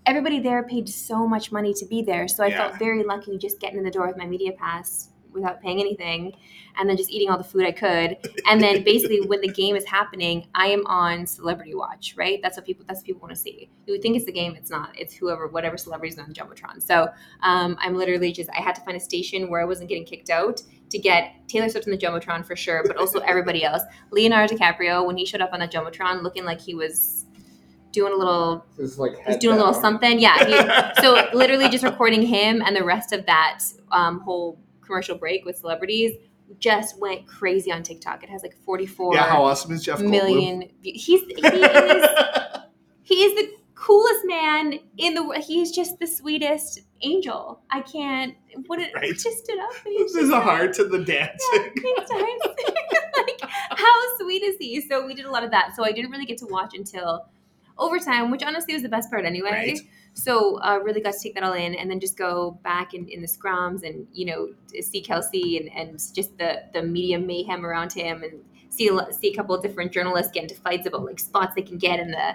[0.06, 2.26] everybody there paid so much money to be there.
[2.26, 2.56] So I Yeah.
[2.56, 6.32] felt very lucky just getting in the door with my media pass without paying anything
[6.78, 8.16] and then just eating all the food I could.
[8.46, 12.40] And then basically when the game is happening, I am on celebrity watch, right?
[12.42, 13.70] That's what people that's what people want to see.
[13.86, 14.98] You would think it's the game, it's not.
[14.98, 16.82] It's whoever whatever celebrities on the Jumbotron.
[16.82, 17.08] So
[17.42, 20.30] um, I'm literally just I had to find a station where I wasn't getting kicked
[20.30, 23.82] out to get Taylor Swift on the Jumbotron for sure, but also everybody else.
[24.10, 27.26] Leonardo DiCaprio, when he showed up on the Jumbotron looking like he was
[27.92, 30.18] doing a little Just like He's doing a little something.
[30.18, 30.44] Yeah.
[30.44, 34.58] He, so literally just recording him and the rest of that um, whole
[34.90, 36.16] commercial break with celebrities
[36.58, 38.24] just went crazy on TikTok.
[38.24, 40.10] It has like 44 yeah, how awesome is Jeff Goldblum?
[40.10, 40.58] million.
[40.82, 42.08] view- He's he is
[43.02, 45.42] he is the coolest man in the world.
[45.46, 47.60] He's just the sweetest angel.
[47.70, 48.34] I can't.
[48.66, 49.12] What it Right.
[49.16, 49.70] just stood up.
[49.84, 51.74] There's just a heart to the dancing.
[52.08, 52.26] Time.
[53.16, 54.80] like, how sweet is he?
[54.80, 55.74] So we did a lot of that.
[55.76, 57.26] So I didn't really get to watch until
[57.78, 59.50] overtime, which honestly was the best part anyway.
[59.50, 59.78] Right.
[60.14, 63.08] So uh, really got to take that all in, and then just go back in,
[63.08, 64.48] in the scrums and you know
[64.80, 69.28] see Kelce and, and just the the media mayhem around him, and see a, see
[69.32, 72.10] a couple of different journalists get into fights about like spots they can get in
[72.10, 72.34] the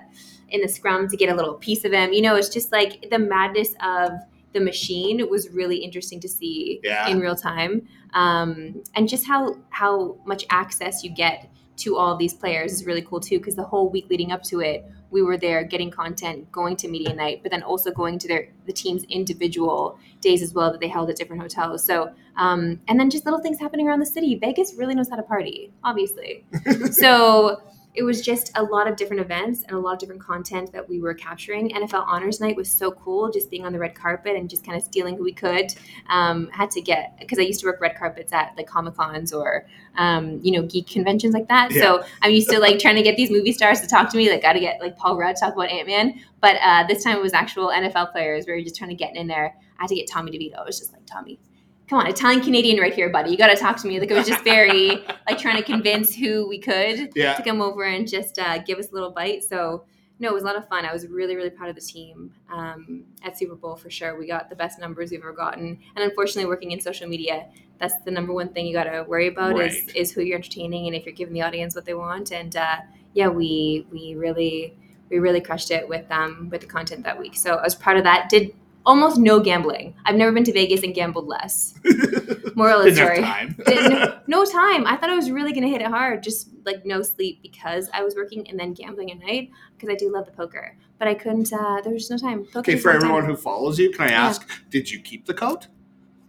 [0.49, 2.13] in the scrum to get a little piece of him.
[2.13, 4.11] You know, it's just like the madness of
[4.53, 7.09] the machine was really interesting to see Yeah.
[7.09, 12.33] in real time um, and just how how much access you get to all these
[12.33, 14.85] players is really cool too because the whole week leading up to it
[15.15, 18.49] we were there getting content going to media night but then also going to their
[18.65, 21.85] the team's individual days as well that they held at different hotels.
[21.85, 24.35] So um, and then just little things happening around the city.
[24.35, 26.43] Vegas really knows how to party obviously.
[26.91, 27.61] So
[27.95, 30.87] it was just a lot of different events and a lot of different content that
[30.87, 31.69] we were capturing.
[31.69, 34.77] NFL Honors Night was so cool, just being on the red carpet and just kind
[34.77, 35.73] of stealing who we could.
[36.09, 39.33] Um, had to get because I used to work red carpets at like Comic Cons
[39.33, 39.65] or
[39.97, 41.71] um, you know geek conventions like that.
[41.71, 44.29] So I'm used to like trying to get these movie stars to talk to me.
[44.29, 47.03] Like got to get like Paul Rudd to talk about Ant Man, but uh, this
[47.03, 48.45] time it was actual NFL players.
[48.45, 49.55] We were just trying to get in there.
[49.79, 50.59] I had to get Tommy DeVito.
[50.61, 51.39] It was just like Tommy.
[51.87, 53.29] Come on, Italian Canadian right here, buddy.
[53.29, 53.99] You got to talk to me.
[53.99, 54.89] Like it was just very
[55.29, 57.33] like trying to convince who we could Yeah.
[57.35, 59.43] to come over and just uh, give us a little bite.
[59.43, 59.85] So
[60.17, 60.85] no, it was a lot of fun.
[60.85, 64.17] I was really, really proud of the team um, at Super Bowl for sure.
[64.17, 67.47] We got the best numbers we've ever gotten, and unfortunately, working in social media,
[67.79, 70.87] that's the number one thing you got to worry about is is who you're entertaining
[70.87, 72.31] and if you're giving the audience what they want.
[72.31, 72.77] And uh,
[73.13, 74.77] yeah, we we really
[75.09, 77.35] we really crushed it with um with the content that week.
[77.35, 78.29] So I was proud of that.
[78.29, 79.95] Did almost no gambling.
[80.05, 81.73] I've never been to Vegas and gambled less.
[82.55, 83.55] Moral of the Didn't story time.
[83.65, 84.85] didn't no time.
[84.87, 88.03] I thought I was really gonna hit it hard, just like no sleep because I
[88.03, 91.13] was working and then gambling at night because I do love the poker, but I
[91.15, 91.51] couldn't.
[91.51, 92.45] Uh, there was just no time.
[92.45, 93.09] Poker Okay, for no time.
[93.09, 94.27] everyone who follows you, can I Yeah.
[94.27, 95.67] ask, did you keep the coat?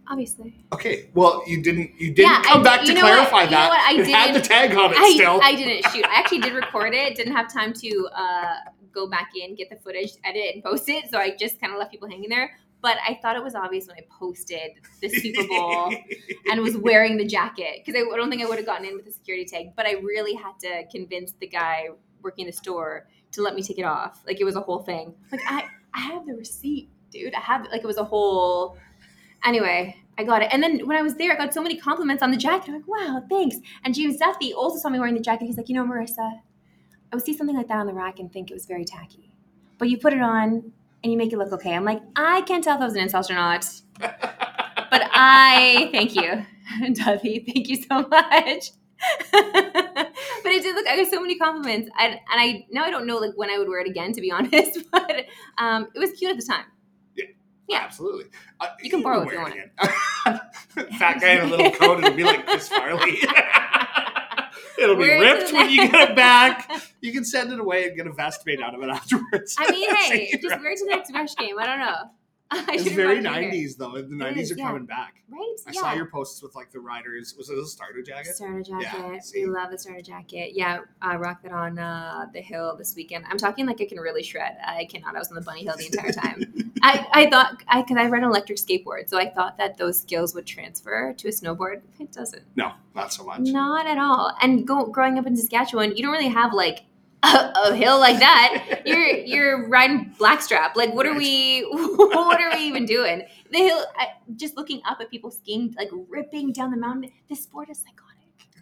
[0.09, 1.91] obviously, Okay, well, you didn't.
[1.99, 3.13] You didn't Yeah, come did- back to you know what?
[3.27, 3.69] clarify You know that.
[3.69, 3.79] what?
[3.81, 5.39] I it had the didn't- tag on it I, still.
[5.43, 6.05] I didn't shoot.
[6.05, 7.15] I actually did record it.
[7.15, 8.55] Didn't have time to uh,
[8.93, 11.09] go back in, get the footage, edit it, and post it.
[11.09, 12.51] So I just kind of left people hanging there.
[12.81, 14.71] But I thought it was obvious when I posted
[15.01, 15.91] the Super Bowl
[16.51, 19.05] and was wearing the jacket because I don't think I would have gotten in with
[19.05, 19.75] the security tag.
[19.75, 21.87] But I really had to convince the guy
[22.21, 24.21] working the store to let me take it off.
[24.27, 25.15] Like it was a whole thing.
[25.31, 27.33] Like I, I have the receipt, dude.
[27.33, 28.77] I have like it was a whole.
[29.43, 30.49] Anyway, I got it.
[30.51, 32.69] And then when I was there, I got so many compliments on the jacket.
[32.69, 33.57] I'm like, wow, thanks.
[33.83, 35.45] And James Duthie also saw me wearing the jacket.
[35.45, 36.39] He's like, you know, Marissa,
[37.11, 39.31] I would see something like that on the rack and think it was very tacky.
[39.77, 40.71] But you put it on
[41.03, 41.73] and you make it look okay.
[41.73, 43.69] I'm like, I can't tell if that was an insult or not.
[44.89, 46.45] But I thank you,
[46.93, 47.45] Duthie.
[47.45, 48.71] Thank you so much.
[49.31, 50.87] but it did look.
[50.87, 53.57] I got so many compliments, and, and I now I don't know like when I
[53.57, 54.79] would wear it again, to be honest.
[54.91, 55.25] But
[55.57, 56.65] um, it was cute at the time.
[57.15, 57.25] Yeah.
[57.67, 57.79] yeah.
[57.79, 58.25] absolutely.
[58.59, 59.71] Uh, You can borrow it if you wear
[60.85, 60.93] it.
[60.97, 61.99] Fat guy in a little coat.
[61.99, 63.19] It'll be like Chris Farley.
[64.79, 66.69] It'll be ripped when you get it back.
[67.01, 69.55] You can send it away and get a vest made out of it afterwards.
[69.59, 71.57] I mean, hey, just wear it to the next Rush game.
[71.59, 71.95] I don't know.
[72.51, 73.55] I It's very mind either.
[73.67, 73.91] '90s though.
[73.93, 74.67] The '90s is, are yeah.
[74.67, 75.15] coming back.
[75.29, 75.55] right?
[75.67, 75.79] I yeah.
[75.81, 77.35] saw your posts with like the riders.
[77.37, 78.35] Was it a starter jacket?
[78.35, 79.23] Starter Yeah, jacket.
[79.25, 79.45] see.
[79.45, 80.51] we love the starter jacket.
[80.53, 83.25] Yeah, I rocked it on uh, the hill this weekend.
[83.29, 84.57] I'm talking like I can really shred.
[84.65, 85.15] I cannot.
[85.15, 86.66] I was on the bunny hill the entire time.
[86.81, 89.99] I, I thought I because I ride an electric skateboard, so I thought that those
[89.99, 91.81] skills would transfer to a snowboard.
[91.99, 92.43] It doesn't.
[92.55, 93.41] No, not so much.
[93.41, 94.35] Not at all.
[94.41, 96.85] And go, growing up in Saskatchewan, you don't really have like
[97.23, 98.81] a, a hill like that.
[98.85, 100.75] You're you're riding Blackstrap.
[100.75, 101.61] Like what are we?
[102.17, 103.23] What are we even doing?
[103.51, 103.85] The hill.
[103.97, 107.11] I, just looking up at people skiing, like ripping down the mountain.
[107.29, 108.07] This sport is psychotic.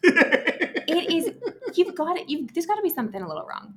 [0.88, 1.34] It is.
[1.74, 2.30] You've got it.
[2.30, 3.74] You there's got to be something a little wrong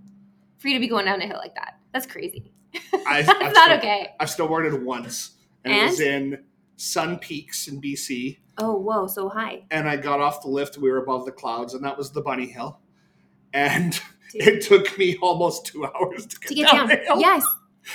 [0.58, 1.78] for you to be going down a hill like that.
[1.92, 2.52] That's crazy.
[3.06, 4.08] I- That's I've not still- okay.
[4.20, 5.32] I've snowboarded once,
[5.64, 6.44] and, it was in
[6.76, 8.38] Sun Peaks in BC.
[8.58, 9.64] Oh whoa, so high.
[9.70, 10.78] And I got off the lift.
[10.78, 12.80] We were above the clouds, and that was the Bunny Hill.
[13.52, 13.92] And
[14.32, 14.48] Dude.
[14.48, 16.88] it took me almost two hours to get, to get down.
[16.90, 17.20] hill.
[17.20, 17.44] Yes,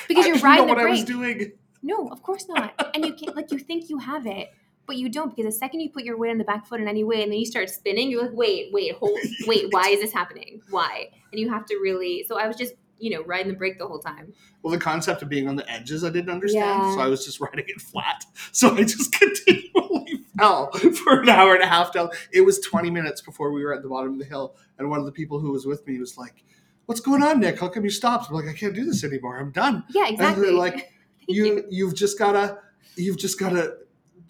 [0.07, 1.51] because I you're didn't know riding the what I was doing.
[1.83, 2.73] No, of course not.
[2.95, 4.51] And you can't like you think you have it,
[4.85, 6.87] but you don't because the second you put your weight on the back foot in
[6.87, 9.17] any way and then you start spinning, you're like, wait, wait, hold
[9.47, 10.61] wait, why is this happening?
[10.69, 11.09] Why?
[11.31, 13.87] And you have to really so I was just, you know, riding the brake the
[13.87, 14.33] whole time.
[14.61, 16.83] Well, the concept of being on the edges, I didn't understand.
[16.83, 16.95] Yeah.
[16.95, 18.25] So I was just riding it flat.
[18.51, 22.09] So I just continually fell for an hour and a half down.
[22.31, 24.55] It was 20 minutes before we were at the bottom of the hill.
[24.77, 26.43] And one of the people who was with me was like,
[26.85, 27.59] What's going on, Nick?
[27.59, 28.29] How come you stopped?
[28.29, 29.39] I'm like, I can't do this anymore.
[29.39, 29.85] I'm done.
[29.89, 30.47] Yeah, exactly.
[30.47, 30.89] they're like, Thank
[31.27, 32.59] you you've just gotta
[32.95, 33.77] you've just gotta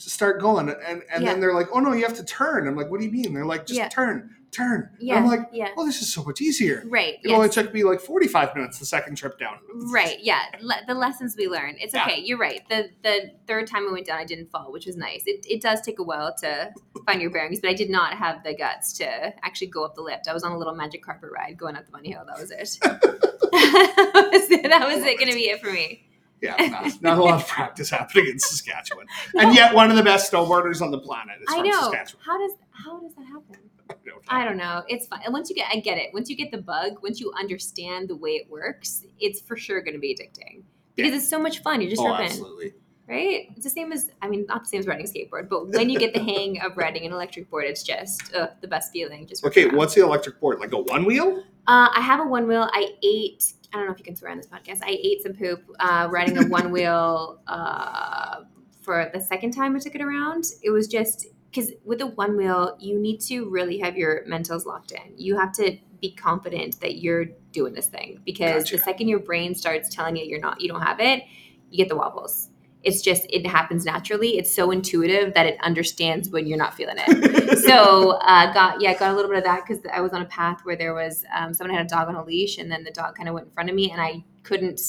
[0.10, 1.32] start going and and Yeah.
[1.32, 3.34] then they're like oh no you have to turn i'm like what do you mean
[3.34, 3.90] they're like just Yeah.
[3.90, 5.16] turn turn And Yeah.
[5.16, 5.70] i'm like yeah.
[5.78, 7.16] oh this is so much easier Right.
[7.24, 9.58] it only took me like 45 minutes the second trip down
[9.92, 10.20] Right.
[10.22, 10.42] Yeah.
[10.62, 11.76] Le- the lessons we learn.
[11.80, 12.04] It's Yeah.
[12.06, 12.22] okay.
[12.24, 12.62] You're right.
[12.70, 15.24] The the third time I went down, I didn't fall, which was nice.
[15.26, 16.72] It, it does take a while to
[17.08, 19.08] find your bearings, but I did not have the guts to
[19.44, 20.28] actually go up the lift.
[20.28, 22.24] I was on a little magic carpet ride going up the bunny hill.
[22.28, 22.80] That was it.
[22.84, 24.64] that was it.
[24.70, 25.18] That was it.
[25.18, 26.04] Going to be it for me.
[26.44, 29.08] Yeah not, not a lot of practice happening in saskatchewan
[29.40, 31.82] and yet one of the best snowboarders on the planet is I from know.
[31.92, 33.58] saskatchewan How does how does that happen?
[33.90, 34.22] I don't know.
[34.30, 34.84] I don't know.
[34.88, 35.20] It's fine.
[35.26, 36.10] And once you get, I get it.
[36.14, 39.82] Once you get the bug, once you understand the way it works, it's for sure
[39.82, 40.64] going to be addicting
[40.96, 41.18] because Yeah.
[41.18, 41.82] it's so much fun.
[41.82, 42.74] You're just oh absolutely
[43.08, 43.48] right?
[43.56, 45.90] It's the same as, I mean, not the same as riding a skateboard, but when
[45.90, 49.28] you get the hang of riding an electric board, it's just uh, the best feeling.
[49.28, 52.48] Just okay what's the electric board like a one wheel Uh, I have a one
[52.48, 52.70] wheel.
[52.72, 53.54] I ate.
[53.74, 54.82] I don't know if you can swear on this podcast.
[54.84, 58.42] I ate some poop uh, riding a one wheel uh,
[58.82, 60.46] for the second time I took it around.
[60.62, 64.66] It was just because with a one wheel, you need to really have your mentals
[64.66, 65.14] locked in.
[65.18, 68.78] You have to be confident that you're doing this thing because Gotcha.
[68.78, 71.24] the second your brain starts telling you you're not, you don't have it,
[71.70, 72.50] you get the wobbles.
[72.84, 74.38] It's just it happens naturally.
[74.38, 78.98] It's so intuitive that it understands when you're not feeling it so uh, got yeah
[78.98, 81.24] got a little bit of that because I was on a path where there was
[81.36, 83.48] um, someone had a dog on a leash and then the dog kind of went
[83.48, 84.82] in front of me and I couldn't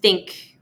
[0.00, 0.58] think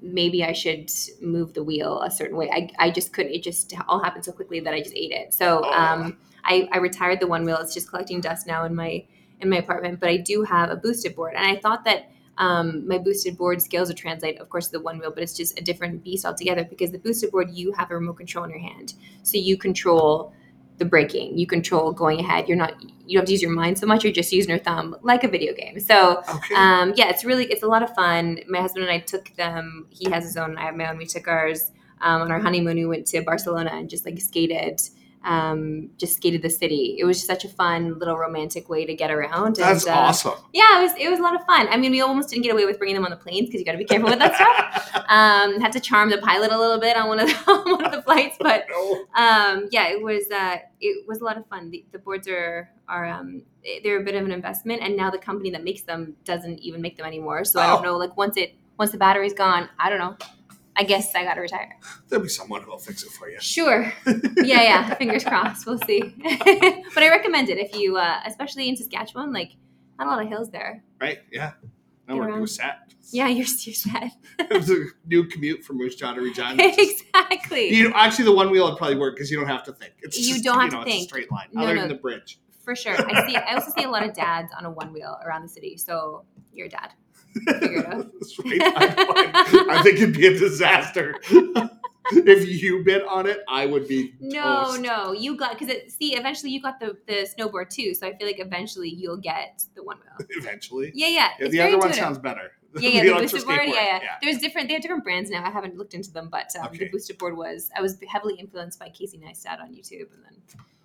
[0.00, 0.90] maybe I should
[1.20, 2.50] move the wheel a certain way.
[2.52, 3.32] I, I just couldn't.
[3.32, 5.32] It just all happened so quickly that I just ate it.
[5.34, 5.72] So Oh.
[5.72, 7.56] um, I, I retired the one wheel.
[7.58, 9.04] It's just collecting dust now in my
[9.40, 9.98] in my apartment.
[10.00, 13.62] But I do have a boosted board, and I thought that um, my boosted board
[13.62, 16.24] scales would translate, of course, to the one wheel, but it's just a different beast
[16.24, 19.56] altogether because the boosted board you have a remote control in your hand, so you
[19.56, 20.32] control
[20.78, 22.48] the braking, you control going ahead.
[22.48, 24.04] You're not you don't have to use your mind so much.
[24.04, 25.80] You're just using your thumb like a video game.
[25.80, 28.40] So okay um, yeah, it's really it's a lot of fun.
[28.48, 29.86] My husband and I took them.
[29.90, 30.56] He has his own.
[30.58, 30.98] I have my own.
[30.98, 31.70] We took ours
[32.00, 32.76] um, on our honeymoon.
[32.76, 34.80] We went to Barcelona and just like skated,
[35.26, 36.96] um, just skated the city.
[36.98, 39.56] It was such a fun little romantic way to get around.
[39.56, 41.66] that's and, uh, awesome Yeah, it was it was a lot of fun.
[41.70, 43.64] I mean, we almost didn't get away with bringing them on the planes because you
[43.66, 45.04] got to be careful with that stuff.
[45.08, 47.84] Um, had to charm the pilot a little bit on one of the, on one
[47.84, 48.66] of the flights, but
[49.16, 51.70] um, yeah, it was uh, it was a lot of fun.
[51.70, 53.42] The, the boards are are um,
[53.82, 56.80] they're a bit of an investment, and now the company that makes them doesn't even
[56.80, 57.44] make them anymore.
[57.44, 57.74] So I Oh.
[57.74, 57.96] don't know.
[57.96, 60.16] Like once it once the battery's gone, I don't know.
[60.78, 61.76] I guess I got to retire.
[62.08, 63.40] There'll be someone who'll fix it for you.
[63.40, 63.92] Sure.
[64.06, 64.94] Yeah, yeah.
[64.94, 65.66] Fingers crossed.
[65.66, 66.00] We'll see.
[66.22, 69.52] but I recommend it if you, uh, especially in Saskatchewan, like
[69.98, 70.84] not a lot of hills there.
[71.00, 71.20] Right?
[71.32, 71.52] Yeah.
[72.08, 72.92] No, we're, set.
[73.10, 74.12] Yeah, you're, you're set.
[74.38, 76.62] it was a new commute from Moose Jaw to Regina.
[76.62, 77.74] It's just- exactly.
[77.74, 79.94] You know, actually, the one wheel would probably work because you don't have to think.
[80.02, 81.06] It's You just, don't have know, to it's think.
[81.06, 81.80] a straight line, No, other no.
[81.80, 82.38] than the bridge.
[82.62, 82.94] For sure.
[82.98, 83.36] I see.
[83.36, 85.76] I also see a lot of dads on a one wheel around the city.
[85.76, 86.92] So you're a dad.
[87.44, 88.06] Figure it out.
[88.44, 88.60] Right.
[89.74, 91.16] I, think it'd be a disaster.
[92.12, 94.80] if you bit on it, I would be No, toast.
[94.80, 95.90] no, you got because it.
[95.92, 97.94] See, eventually you got the the snowboard too.
[97.94, 100.26] So I feel like eventually you'll get the one wheel.
[100.38, 101.28] Eventually, Yeah, yeah.
[101.40, 102.52] Yeah, the other one sounds better.
[102.78, 103.60] Yeah, yeah, The the, boosted board.
[103.64, 104.14] Yeah, yeah, yeah.
[104.22, 104.68] There's different.
[104.68, 105.44] They have different brands now.
[105.44, 106.78] I haven't looked into them, but um, Okay.
[106.78, 107.70] the boosted board was.
[107.76, 110.34] I was heavily influenced by Casey Neistat on YouTube, and then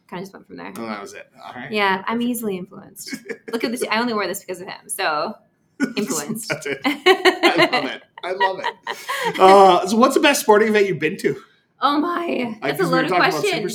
[0.07, 0.71] kind of just went from there.
[0.77, 1.29] Oh, that was it.
[1.43, 1.71] All right.
[1.71, 3.15] Yeah, I'm easily influenced.
[3.51, 3.83] Look at this.
[3.91, 4.87] I only wear this because of him.
[4.87, 5.35] So
[5.97, 6.49] influenced.
[6.49, 6.79] That's it.
[6.85, 8.01] I love it.
[8.23, 8.97] I love it.
[9.39, 11.35] Uh, so, what's the best sporting event you've been to?
[11.79, 13.69] Oh my, I- that's a we were loaded about question.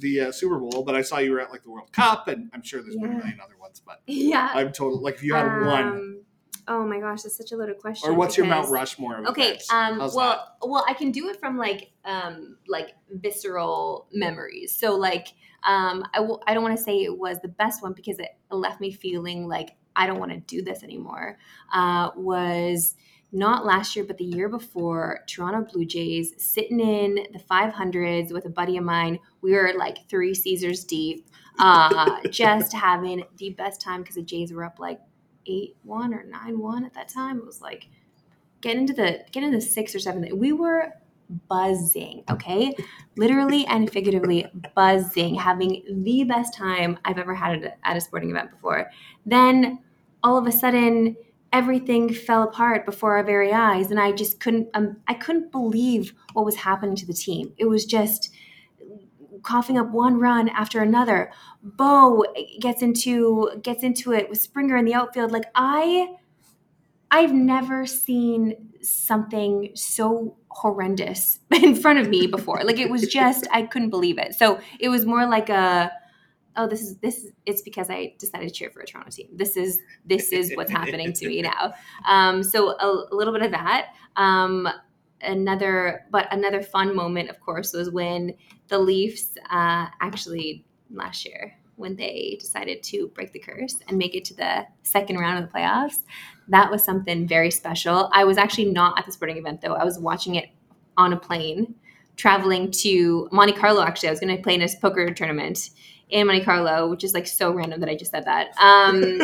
[0.00, 2.50] The uh, Super Bowl, but I saw you were at like the World Cup, and
[2.52, 3.80] I'm sure there's been a million other ones.
[3.84, 4.50] But Yeah.
[4.54, 6.20] I'm total like if you had one, Um,
[6.70, 8.10] Oh my gosh, that's such a loaded question.
[8.10, 9.20] or what's your Mount Rushmore?
[9.20, 14.76] Of Okay, um, well, well, I can do it from like, um, like visceral memories.
[14.76, 15.28] So like,
[15.66, 18.80] um, I I don't want to say it was the best one because it left
[18.82, 21.38] me feeling like I don't want to do this anymore.
[21.74, 22.94] Uh, was
[23.32, 28.46] not last year, but the year before, Toronto Blue Jays sitting in the 500s with
[28.46, 29.18] a buddy of mine.
[29.42, 34.52] We were like three Caesars deep, uh, just having the best time because the Jays
[34.52, 35.00] were up like
[35.46, 37.38] eight one or nine one at that time.
[37.38, 37.88] It was like
[38.60, 40.26] get into the get into the six or seven.
[40.38, 40.92] We were
[41.48, 42.74] buzzing, okay,
[43.16, 48.00] literally and figuratively buzzing, having the best time I've ever had at a, at a
[48.00, 48.90] sporting event before.
[49.26, 49.80] Then
[50.22, 51.16] all of a sudden
[51.52, 56.12] everything fell apart before our very eyes and i just couldn't um, i couldn't believe
[56.34, 57.52] what was happening to the team.
[57.56, 58.30] It was just
[59.42, 61.32] coughing up one run after another.
[61.62, 62.24] Bo
[62.60, 65.32] gets into gets into it with springer in the outfield.
[65.32, 66.14] Like i
[67.10, 72.62] i've never seen something so horrendous in front of me before.
[72.64, 74.34] Like it was just i couldn't believe it.
[74.34, 75.90] So it was more like a
[76.58, 79.28] oh this is this is it's because i decided to cheer for a toronto team.
[79.32, 81.72] This is this is what's happening to me now.
[82.06, 83.94] Um so a, a little bit of that.
[84.16, 84.68] Um
[85.22, 88.34] another but another fun moment of course was when
[88.68, 94.14] the leafs uh actually last year when they decided to break the curse and make
[94.14, 96.00] it to the second round of the playoffs
[96.48, 98.08] that was something very special.
[98.12, 99.74] I was actually not at the sporting event though.
[99.74, 100.48] I was watching it
[100.96, 101.74] on a plane
[102.16, 104.08] traveling to monte carlo actually.
[104.08, 105.70] I was going to play in a poker tournament
[106.10, 108.48] in Monte Carlo, which is like so random that I just said that.
[108.58, 109.20] Um,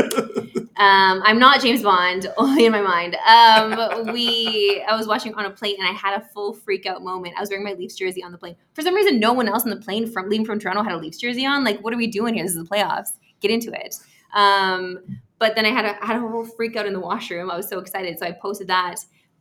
[0.76, 3.16] um, I'm not James Bond, only in my mind.
[3.26, 7.02] Um, we, I was watching on a plane and I had a full freak out
[7.02, 7.34] moment.
[7.36, 8.56] I was wearing my Leafs jersey on the plane.
[8.74, 10.98] For some reason, no one else on the plane from leaving from Toronto had a
[10.98, 11.64] Leafs jersey on.
[11.64, 12.44] Like, what are we doing here?
[12.44, 13.10] This is the playoffs.
[13.40, 13.96] Get into it.
[14.34, 14.98] Um,
[15.38, 17.50] but then I had a had a whole freak out in the washroom.
[17.50, 18.96] I was so excited, so I posted that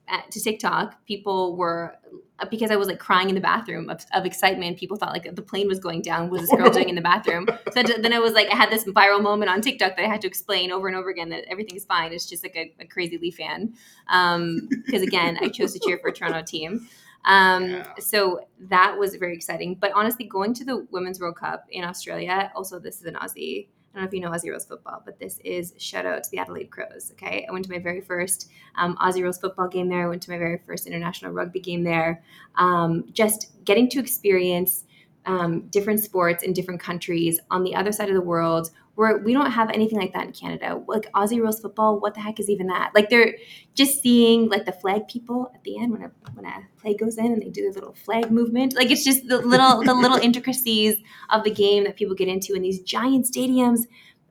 [0.08, 1.06] at, to TikTok.
[1.06, 2.18] People were uh,
[2.50, 4.78] because I was like crying in the bathroom of, of excitement.
[4.78, 6.30] People thought like the plane was going down.
[6.30, 7.48] What was this girl doing in the bathroom?
[7.74, 10.22] So then it was like I had this viral moment on TikTok that I had
[10.22, 12.14] to explain over and over again that everything's fine.
[12.14, 13.74] It's just like a, a crazy Leaf fan.
[14.08, 16.88] Um, because again, I chose to cheer for a Toronto team.
[17.26, 17.88] Um, Yeah.
[18.00, 19.76] so that was very exciting.
[19.76, 23.68] But honestly, going to the Women's World Cup in Australia, also this is an Aussie.
[23.94, 26.32] I don't know if you know Aussie Rules football, but this is shout out to
[26.32, 27.12] the Adelaide Crows.
[27.12, 30.06] Okay, I went to my very first um, Aussie Rules football game there.
[30.06, 32.24] I went to my very first international rugby game there.
[32.56, 34.86] Um, just getting to experience
[35.28, 39.34] um, different sports in different countries on the other side of the world where we
[39.34, 40.82] don't have anything like that in Canada.
[40.88, 42.92] Like Aussie rules football, what the heck is even that?
[42.94, 43.36] Like they're
[43.74, 47.18] just seeing like the flag people at the end when a when a play goes
[47.18, 48.76] in and they do their little flag movement.
[48.76, 50.98] Like it's just the little the little intricacies
[51.30, 53.82] of the game that people get into in these giant stadiums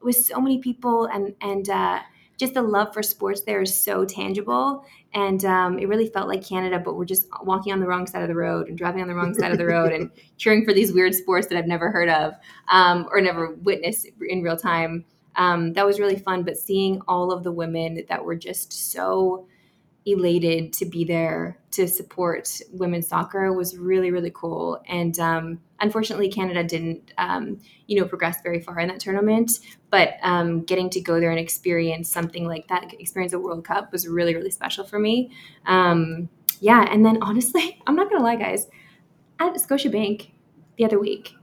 [0.01, 2.01] with so many people and and uh,
[2.37, 6.47] just the love for sports there is so tangible and um, it really felt like
[6.47, 9.09] Canada, but we're just walking on the wrong side of the road and driving on
[9.09, 11.91] the wrong side of the road and cheering for these weird sports that I've never
[11.91, 12.35] heard of
[12.69, 15.05] um, or never witnessed in real time.
[15.37, 19.47] Um, that was really fun, but seeing all of the women that were just so
[20.05, 26.31] elated to be there to support women's soccer was really really cool and um, unfortunately
[26.31, 31.01] canada didn't um, you know progress very far in that tournament but um, getting to
[31.01, 34.85] go there and experience something like that experience a world cup was really really special
[34.85, 35.31] for me.
[35.67, 36.29] Um,
[36.61, 38.67] yeah and then honestly i'm not gonna lie guys
[39.39, 40.31] at scotiabank
[40.77, 41.35] the other week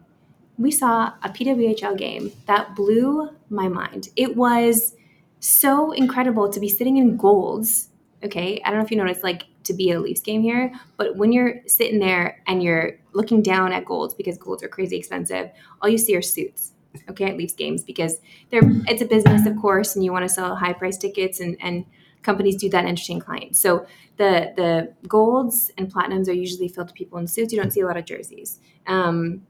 [0.60, 4.10] we saw a pwhl game that blew my mind.
[4.18, 4.94] It was
[5.40, 7.90] so incredible to be sitting in golds
[8.24, 8.62] okay?
[8.64, 11.32] I don't know if you noticed like to be a leafs game here but when
[11.32, 15.52] you're sitting there and you're looking down at golds because golds are crazy expensive
[15.82, 16.72] all you see are suits
[17.10, 20.30] okay at leafs games because they're it's a business of course and you want to
[20.30, 21.86] sell high price tickets and and
[22.22, 23.60] companies do that and entertain clients.
[23.60, 23.86] So
[24.18, 27.54] the the golds and platinums are usually filled to people in suits.
[27.54, 28.60] You don't see a lot of jerseys.
[28.88, 29.42] Um,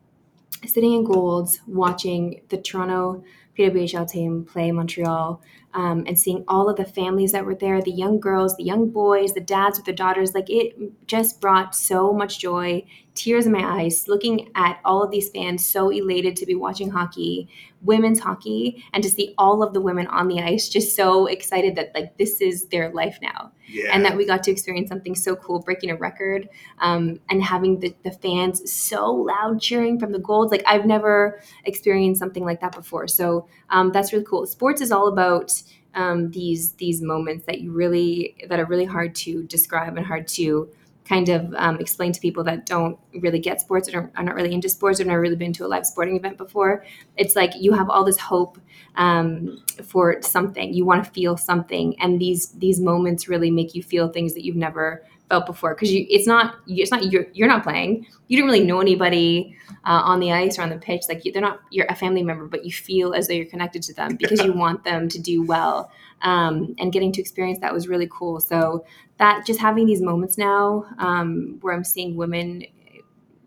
[0.65, 3.23] sitting in golds watching the toronto
[3.57, 5.41] PWHL team play Montreal
[5.73, 8.89] um, and seeing all of the families that were there, the young girls, the young
[8.89, 10.75] boys, the dads with their daughters, like it
[11.07, 12.83] just brought so much joy,
[13.19, 16.89] tears in my eyes, looking at all of these fans so elated to be watching
[16.89, 17.49] hockey,
[17.81, 21.75] women's hockey, and to see all of the women on the ice just so excited
[21.75, 23.51] that like this is their life now.
[23.67, 23.91] Yeah.
[23.93, 27.79] And that we got to experience something so cool, breaking a record, um, and having
[27.79, 30.49] the, the fans so loud cheering from the gold.
[30.49, 33.07] Like I've never experienced something like that before.
[33.07, 34.47] So um, that's really cool.
[34.47, 35.58] Sports is all about
[35.95, 40.27] um, these these moments that you really that are really hard to describe and hard
[40.29, 40.69] to
[41.09, 44.53] kind of um, explain to people that don't really get sports or are not really
[44.53, 46.85] into sports or never really been to a live sporting event before.
[47.17, 48.59] It's like you have all this hope
[48.95, 50.71] um, for something.
[50.71, 54.45] You want to feel something, and these these moments really make you feel things that
[54.45, 58.05] you've never felt before because you it's not it's not you're you're not playing.
[58.27, 59.55] You don't really know anybody
[59.85, 61.03] uh, on the ice or on the pitch.
[61.07, 63.93] Like they're not you're a family member, but you feel as though you're connected to
[63.93, 65.91] them because you want them to do well.
[66.21, 68.41] Um, and getting to experience that was really cool.
[68.41, 68.85] So
[69.17, 72.65] that just having these moments now um, where I'm seeing women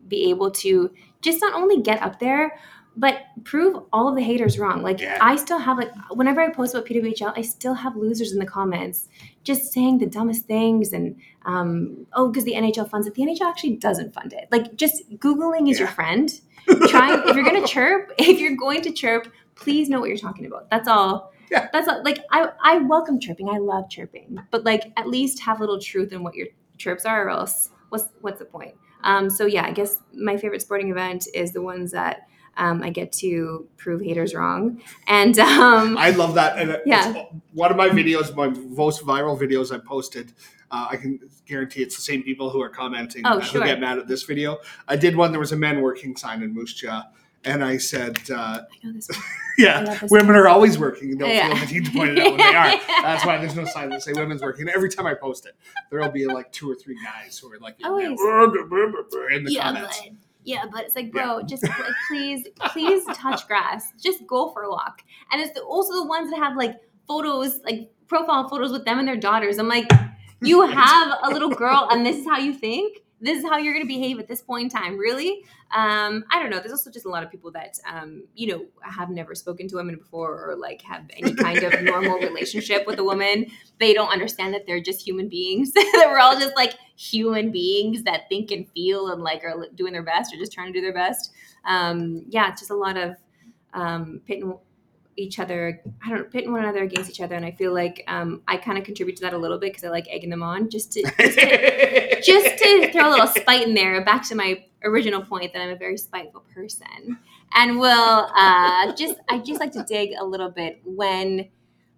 [0.09, 2.59] be able to just not only get up there,
[2.97, 4.82] but prove all of the haters wrong.
[4.82, 5.18] Like Yeah.
[5.20, 8.47] I still have like whenever I post about PWHL, I still have losers in the
[8.47, 9.09] comments
[9.45, 13.14] just saying the dumbest things and um, oh, because the NHL funds it.
[13.14, 14.49] The NHL actually doesn't fund it.
[14.51, 16.30] Like just googling is your friend.
[16.88, 20.47] Trying if you're gonna chirp, if you're going to chirp, please know what you're talking
[20.47, 20.70] about.
[20.70, 21.32] That's all.
[21.51, 21.68] Yeah.
[21.72, 22.03] That's all.
[22.05, 23.49] Like I I welcome chirping.
[23.49, 26.47] I love chirping, but like at least have a little truth in what your
[26.78, 28.74] chirps are, or else what's what's the point?
[29.05, 32.90] Um, so yeah, I guess my favorite sporting event is the ones that um, I
[32.90, 36.59] get to prove haters wrong, and um, I love that.
[36.59, 37.24] And it's Yeah.
[37.53, 40.32] one of my videos, my most viral videos I posted,
[40.70, 43.61] uh, I can guarantee it's the same people who are commenting Oh, uh, sure.
[43.62, 44.59] who get mad at this video.
[44.88, 47.05] I did one, there was a men working sign in Moose Jaw,
[47.44, 49.09] and I said, uh, I know this.
[49.12, 49.20] I
[49.59, 51.18] yeah, this women are always working.
[51.18, 51.48] Don't Yeah.
[51.55, 52.80] feel the need to point it out when they are.
[53.03, 54.66] That's why there's no sign that say women's working.
[54.70, 55.55] Every time I post it,
[55.90, 58.07] there'll be like two or three guys who are like Always.
[58.09, 60.00] in the yeah, comments.
[60.00, 60.11] but
[60.45, 61.74] yeah, but it's like, bro, just like,
[62.09, 63.93] please, please touch grass.
[64.01, 65.03] Just go for a walk.
[65.30, 66.76] And it's the, also the ones that have like
[67.07, 69.59] photos, like profile photos with them and their daughters.
[69.59, 69.90] I'm like,
[70.40, 72.99] you have a little girl, and this is how you think.
[73.22, 74.98] This is how you're going to behave at this point in time.
[74.98, 75.44] Really?
[75.74, 76.58] Um, I don't know.
[76.58, 79.76] There's also just a lot of people that, um, you know, have never spoken to
[79.76, 83.46] women before or like have any kind of normal relationship with a woman.
[83.78, 85.72] They don't understand that they're just human beings.
[85.74, 89.92] that we're all just like human beings that think and feel and like are doing
[89.92, 91.32] their best or just trying to do their best.
[91.64, 93.16] Um, yeah, it's just a lot of
[93.72, 94.52] um, pitting
[95.16, 95.82] each other.
[96.04, 98.56] I don't know, pitting one another against each other, and I feel like um, I
[98.56, 100.92] kind of contribute to that a little bit because I like egging them on just
[100.92, 104.04] to just to, just to throw a little spite in there.
[104.04, 107.18] Back to my original point that I'm a very spiteful person,
[107.54, 111.48] and will uh, just I just like to dig a little bit when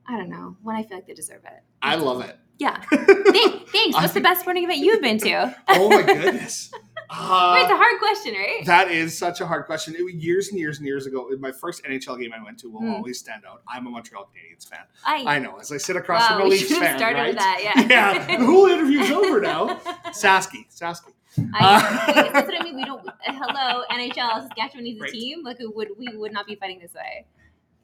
[0.07, 1.63] I don't know when I feel like they deserve it.
[1.83, 2.39] I love it.
[2.59, 2.81] Yeah.
[2.91, 3.71] Thanks.
[3.73, 3.97] Thanks.
[3.97, 5.57] What's the best sporting event you've been to?
[5.69, 6.73] oh my goodness.
[7.11, 8.65] Uh, Wait, it's a hard question, right?
[8.67, 9.95] That is such a hard question.
[9.97, 11.29] It was years and years and years ago.
[11.39, 12.93] My first NHL game I went to will Hmm.
[12.95, 13.63] always stand out.
[13.69, 14.81] I'm a Montreal Canadiens fan.
[15.05, 15.57] I, I know.
[15.59, 17.27] As I sit across wow, from a Leafs fan, started right?
[17.29, 17.61] with that.
[17.63, 17.87] Yeah.
[18.29, 19.77] yeah, the whole interview's over now.
[20.13, 21.13] Sasky, Sasky.
[21.55, 22.77] I, that's what I mean.
[22.77, 23.07] We don't.
[23.09, 24.43] Uh, hello, NHL.
[24.49, 25.13] Saskatchewan needs a Right.
[25.13, 25.43] team.
[25.43, 27.27] Like we would, we would not be fighting this way.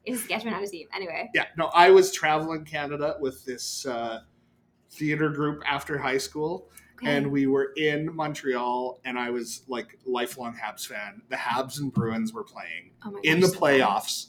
[0.05, 0.87] Is Saskatchewan not a team?
[0.95, 1.29] Anyway.
[1.33, 4.21] Yeah, no, I was traveling Canada with this uh,
[4.89, 6.69] theater group after high school,
[7.03, 7.17] Okay.
[7.17, 11.21] and we were in Montreal, and I was like lifelong Habs fan.
[11.29, 14.27] The Habs and Bruins were playing oh in the gosh, playoffs.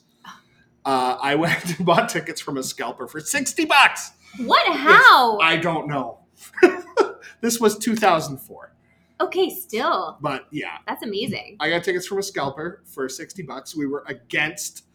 [0.84, 4.12] Uh, I went and bought tickets from a scalper for sixty bucks.
[4.38, 4.66] What?
[4.74, 5.38] How?
[5.40, 6.20] I don't know.
[7.40, 8.72] this was 2004,
[9.20, 11.56] okay, still, but yeah, that's amazing.
[11.60, 13.76] I got tickets from a scalper for 60 bucks.
[13.76, 14.86] We were against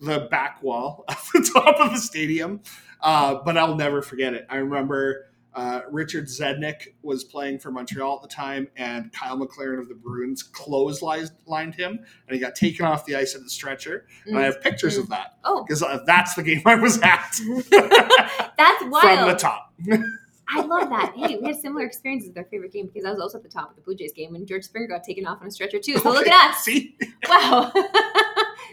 [0.00, 2.60] the back wall at the top of the stadium,
[3.00, 4.46] uh, but I'll never forget it.
[4.48, 5.26] I remember
[5.56, 9.94] uh, Richard Zednik was playing for Montreal at the time, and Kyle McLaren of the
[9.94, 11.98] Bruins clotheslined lined him,
[12.28, 14.06] and he got taken off the ice at the stretcher.
[14.26, 17.40] And I have pictures of that Oh, because uh, that's the game I was at
[17.70, 19.18] that's wild.
[19.18, 19.72] from the top.
[20.48, 21.12] I love that.
[21.16, 23.48] Hey, we had similar experiences with our favorite game because I was also at the
[23.50, 25.80] top of the Blue Jays game, and George Springer got taken off on a stretcher
[25.80, 25.98] too.
[25.98, 26.58] So look at us.
[26.62, 26.96] See,
[27.28, 27.72] Wow.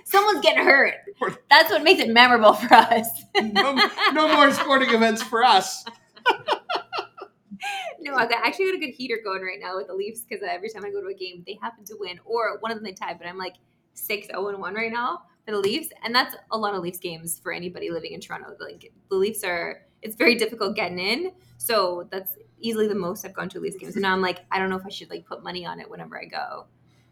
[0.06, 0.94] Someone's getting hurt.
[1.50, 3.08] That's what makes it memorable for us.
[3.42, 3.74] no,
[4.12, 5.84] no more sporting events for us.
[8.00, 10.48] No, I actually got a good heater going right now with the Leafs because uh,
[10.52, 12.84] every time I go to a game, they happen to win, or one of them
[12.84, 13.56] they tie, but I'm like
[13.94, 15.90] 6 0 and 1 right now for the Leafs.
[16.04, 18.56] And that's a lot of Leafs games for anybody living in Toronto.
[18.60, 21.32] Like, the Leafs are, it's very difficult getting in.
[21.58, 23.92] So that's easily the most I've gone to a Leafs game.
[23.92, 25.90] So now I'm like, I don't know if I should like put money on it
[25.90, 26.66] whenever I go,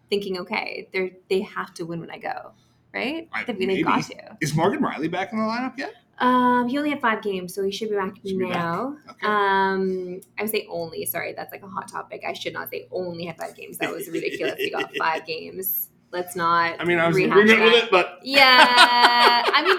[0.09, 2.51] thinking, okay, they're, they have to win when I go.
[2.93, 3.29] right?
[3.31, 4.37] I- think they got to.
[4.41, 5.93] Is Morgan Rielly back in the lineup yet?
[6.21, 8.53] Um, he only had five games, so he should be back Should be back.
[8.53, 8.95] now.
[9.09, 9.25] Okay.
[9.27, 11.05] Um, I would say only.
[11.05, 12.23] Sorry, that's like a hot topic.
[12.27, 13.77] I should not say only had five games.
[13.79, 14.55] That was ridiculous.
[14.57, 15.89] he got five games.
[16.11, 16.79] Let's not.
[16.79, 19.77] I mean, I was in agreement with it, but Yeah, I mean,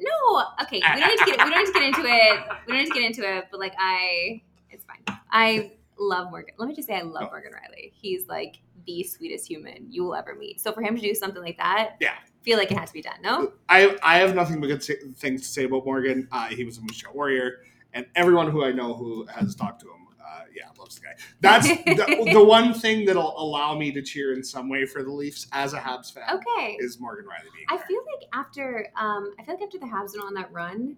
[0.00, 0.44] no.
[0.62, 2.40] Okay, we don't need to get we don't need to get into it.
[2.66, 3.44] We don't need to get into it.
[3.50, 5.18] But like, I, it's fine.
[5.30, 6.54] I love Morgan.
[6.58, 7.30] Let me just say, I love Oh.
[7.30, 7.92] Morgan Rielly.
[7.94, 10.60] He's like the sweetest human you will ever meet.
[10.60, 12.14] So for him to do something like that, Yeah.
[12.48, 13.18] Feel like it had to be done.
[13.22, 16.26] No, I I have nothing but good sa- things to say about Morgan.
[16.32, 17.58] Uh, he was a Moose Warrior,
[17.92, 21.12] and everyone who I know who has talked to him, uh, yeah, loves the guy.
[21.42, 25.10] That's the, the one thing that'll allow me to cheer in some way for the
[25.12, 26.78] Leafs as a Habs fan okay.
[26.80, 27.86] is Morgan Rielly being I there.
[27.86, 30.96] feel like after um, I feel like after the Habs went on that run,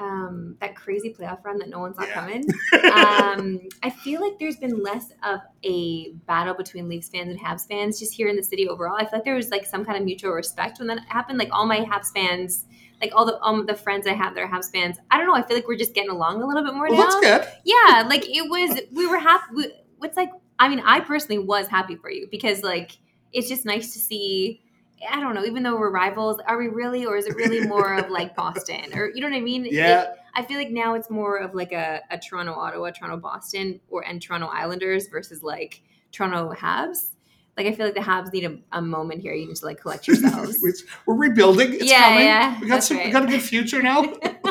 [0.00, 2.14] um, that crazy playoff run that no one saw Yeah.
[2.14, 2.44] coming.
[2.92, 7.66] um, I feel like there's been less of a battle between Leafs fans and Habs
[7.68, 8.96] fans just here in the city overall.
[8.96, 11.38] I feel like there was like some kind of mutual respect when that happened.
[11.38, 12.64] Like all my Habs fans,
[13.00, 14.98] like all the um, the friends I have that are Habs fans.
[15.10, 15.34] I don't know.
[15.34, 17.20] I feel like we're just getting along a little bit more well, now.
[17.20, 17.52] that's good.
[17.64, 18.80] Yeah, like it was.
[18.92, 19.54] We were happy.
[19.54, 19.72] We,
[20.02, 22.98] it's like I mean, I personally was happy for you because like
[23.32, 24.62] it's just nice to see.
[25.10, 25.44] I don't know.
[25.44, 28.92] Even though we're rivals, are we really, or is it really more of like Boston,
[28.94, 29.66] or you know what I mean?
[29.66, 33.16] It- Yeah, I feel like now it's more of like a, a Toronto, Ottawa, Toronto,
[33.16, 35.82] Boston, or and Toronto Islanders versus like
[36.12, 37.10] Toronto Habs.
[37.56, 39.34] Like I feel like the Habs need a, a moment here.
[39.34, 40.58] You need to like collect yourselves.
[41.06, 41.74] We're rebuilding.
[41.74, 42.24] It's Yeah, coming.
[42.24, 42.98] yeah, we got some.
[42.98, 44.04] We got a good future now.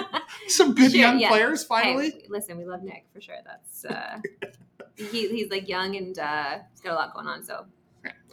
[0.50, 1.30] some good Sure, young yeah.
[1.30, 2.12] players finally.
[2.12, 3.36] Hey, listen, we love Nick for sure.
[3.46, 4.20] That's uh,
[4.96, 7.44] he, he's like young and uh, he's got a lot going on.
[7.44, 7.66] So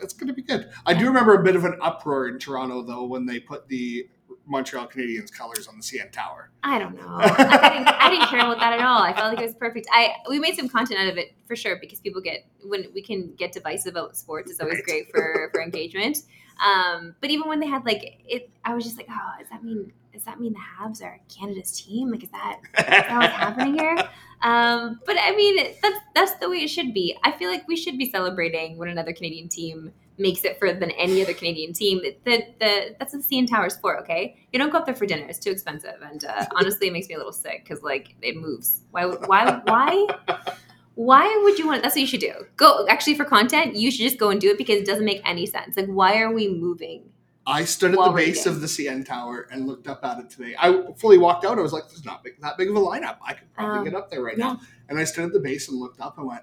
[0.01, 0.71] That's going to be good.
[0.87, 4.09] I do remember a bit of an uproar in Toronto though when they put the
[4.47, 6.51] Montreal Canadiens colors on the CN Tower.
[6.63, 7.07] I don't know.
[7.09, 9.03] I didn't I didn't care about that at all.
[9.03, 9.87] I felt like it was perfect.
[9.91, 13.01] I we made some content out of it for sure because people get when we
[13.03, 14.51] can get divisive about sports.
[14.51, 14.85] It's always Right.
[14.85, 16.19] great for for engagement.
[16.65, 19.65] Um, but even when they had like it, I was just like, oh, does that
[19.65, 22.11] mean does that mean the Habs are Canada's team?
[22.11, 23.99] Like, is that is that what's happening here?
[24.43, 27.17] Um, but I mean, that's that's the way it should be.
[27.25, 30.93] I feel like we should be celebrating when another Canadian team makes it further than
[30.93, 32.01] any other Canadian team.
[32.25, 33.99] The, the that's what CN Tower's for.
[34.03, 36.93] Okay, you don't go up there for dinner; it's too expensive, and uh, honestly, it
[36.93, 38.83] makes me a little sick because like it moves.
[38.93, 39.07] Why?
[39.07, 39.61] Why?
[39.65, 40.07] Why?
[40.95, 41.83] Why would you want?
[41.83, 42.35] That's what you should do.
[42.57, 43.75] Go actually for content.
[43.75, 45.77] You should just go and do it because it doesn't make any sense.
[45.77, 47.03] Like, why are we moving?
[47.47, 50.31] I stood at While the base of the CN Tower and looked up at it
[50.31, 50.55] today.
[50.59, 51.59] I fully walked out.
[51.59, 53.19] I was like, "There's not big, that big of a lineup.
[53.25, 54.55] I could probably Um, get up there right yeah.
[54.55, 56.43] now." And I stood at the base and looked up and went,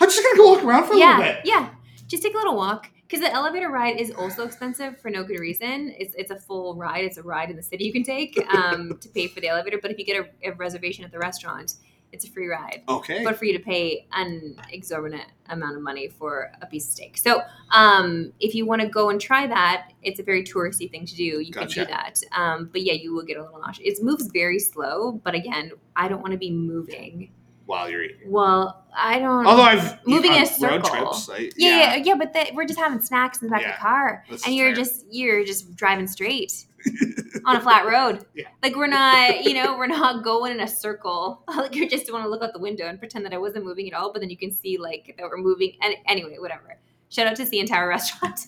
[0.00, 1.70] "I'm just gonna go walk around for a little bit." yeah.
[2.06, 5.40] Just take a little walk because the elevator ride is also expensive for no good
[5.40, 5.94] reason.
[5.98, 7.04] It's it's a full ride.
[7.04, 9.78] It's a ride in the city you can take um, to pay for the elevator.
[9.80, 11.74] But if you get a, a reservation at the restaurant,
[12.14, 12.82] it's a free ride.
[12.88, 13.24] Okay.
[13.24, 17.18] But for you to pay an exorbitant amount of money for a piece of steak.
[17.18, 17.42] So
[17.72, 21.14] um, if you want to go and try that, it's a very touristy thing to
[21.16, 21.40] do.
[21.40, 21.74] You Gotcha.
[21.74, 22.20] can do that.
[22.32, 23.98] Um, but yeah, you will get a little nauseous.
[23.98, 25.20] It moves very slow.
[25.24, 27.32] But again, I don't want to be moving.
[27.66, 28.30] While you're eating.
[28.30, 29.46] Well, I don't.
[29.46, 30.90] Although I've Moving in a road circle.
[30.90, 33.72] trips, I, Yeah, yeah, yeah, but the, we're just having snacks in the back of
[33.72, 34.84] the car, and you're fair.
[34.84, 36.66] just you're just driving straight
[37.44, 38.24] on a flat road.
[38.34, 38.48] Yeah.
[38.62, 41.42] Like we're not, you know, we're not going in a circle.
[41.54, 43.86] Like you just want to look out the window and pretend that I wasn't moving
[43.88, 45.72] at all, but then you can see like that we're moving.
[45.80, 46.78] And anyway, whatever.
[47.08, 48.40] Shout out to the entire restaurant.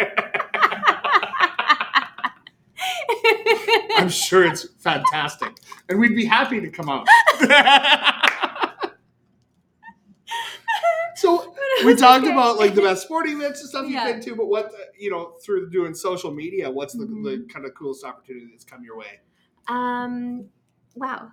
[3.96, 5.52] I'm sure it's fantastic,
[5.88, 7.06] and we'd be happy to come out.
[11.20, 11.54] So
[11.84, 14.12] we talked about like the best sporting events and stuff you've Yeah.
[14.12, 17.48] been to, but what you know through doing social media, what's the, the Mhm.
[17.52, 19.20] kind of coolest opportunity that's come your way?
[19.66, 20.46] Um,
[20.94, 21.30] wow.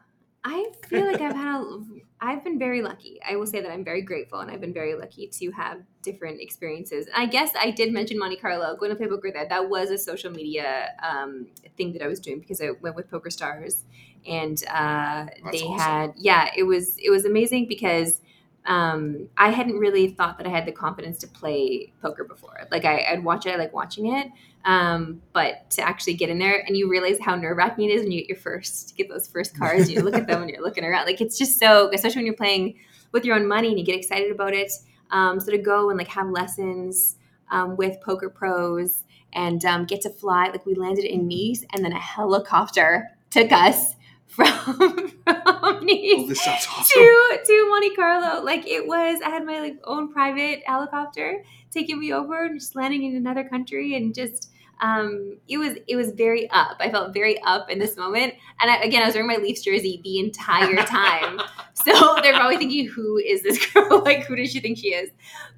[0.48, 1.80] I feel like I've had a,
[2.22, 3.20] I've been very lucky.
[3.28, 6.40] I will say that I'm very grateful and I've been very lucky to have different
[6.40, 7.08] experiences.
[7.16, 9.48] I guess I did mention Monte Carlo, going to play poker there.
[9.50, 13.10] That was a social media um, thing that I was doing because I went with
[13.10, 13.84] PokerStars
[14.28, 15.78] and uh, they awesome.
[15.78, 18.22] had, yeah, it was, it was amazing because
[18.66, 22.68] um, I hadn't really thought that I had the confidence to play poker before.
[22.72, 24.28] Like I, I'd watch it, I like watching it,
[24.66, 28.02] um, but to actually get in there and you realize how nerve wracking it is
[28.02, 30.64] when you get your first, get those first cards, you look at them and you're
[30.64, 31.06] looking around.
[31.06, 32.80] Like it's just so, especially when you're playing
[33.12, 34.72] with your own money and you get excited about it.
[35.12, 37.18] Um, so to go and like have lessons
[37.52, 39.04] um, with poker pros
[39.34, 43.52] and um, get to fly, like we landed in Nice and then a helicopter took
[43.52, 43.95] us
[44.28, 44.46] from,
[45.26, 46.84] from Nice Oh, awesome.
[46.86, 48.44] to to Monte Carlo.
[48.44, 52.76] Like it was, I had my like own private helicopter taking me over and just
[52.76, 54.52] landing in another country and just
[54.82, 56.78] um it was it was very up.
[56.80, 58.34] I felt very up in this moment.
[58.60, 61.40] And I, again i was wearing my leafs jersey the entire time.
[61.74, 64.02] So they're probably thinking who is this girl?
[64.06, 65.10] Like who does she think she is?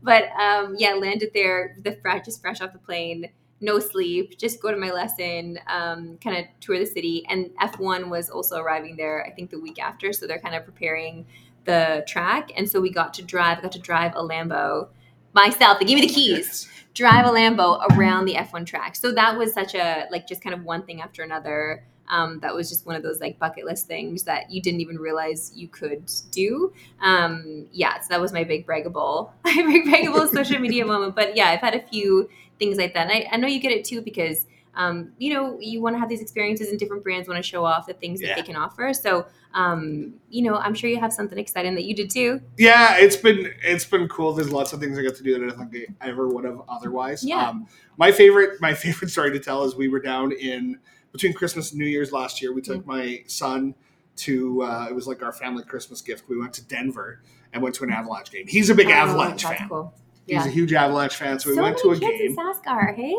[0.03, 3.29] But um yeah landed there the fresh just fresh off the plane
[3.59, 7.25] no sleep, just go to my lesson, um, kind of tour the city.
[7.29, 10.13] And F1 was also arriving there, I think, the week after.
[10.13, 11.25] So they're kind of preparing
[11.65, 12.51] the track.
[12.55, 14.89] And so we got to drive, I got to drive a Lambo
[15.33, 15.79] myself.
[15.79, 18.95] They gave me the keys, drive a Lambo around the F1 track.
[18.95, 21.83] So that was such a, like, just kind of one thing after another.
[22.09, 24.97] Um, that was just one of those like bucket list things that you didn't even
[24.97, 26.71] realize you could do.
[27.01, 31.17] Um, yeah, so that was my big braggable, my big braggable social media moment.
[31.17, 32.29] But yeah, I've had a few
[32.59, 33.09] things like that.
[33.09, 34.45] And I, I know you get it too because
[34.75, 37.65] um, you know you want to have these experiences and different brands want to show
[37.65, 38.29] off the things Yeah.
[38.29, 38.93] that they can offer.
[38.93, 42.41] So um, you know, I'm sure you have something exciting that you did too.
[42.57, 44.33] Yeah, it's been it's been cool.
[44.33, 46.43] There's lots of things I got to do that I don't think I ever would
[46.45, 47.23] have otherwise.
[47.23, 47.49] Yeah.
[47.49, 50.77] Um, my favorite my favorite story to tell is we were down in
[51.11, 52.53] between Christmas and New Year's last year.
[52.53, 53.73] We took my son
[54.17, 56.25] to uh, it was like our family Christmas gift.
[56.29, 57.21] We went to Denver
[57.53, 58.45] and went to an Avalanche game.
[58.47, 59.69] He's a big Oh, Avalanche that's fan.
[59.69, 59.93] Cool.
[60.27, 60.45] He's Yeah.
[60.45, 62.29] a huge Avalanche fan, so we so went to a kids game.
[62.31, 63.15] in Saskar, hey?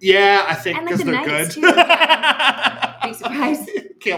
[0.00, 3.02] Yeah, I think And, like, because the they're good.
[3.02, 3.66] Big surprise.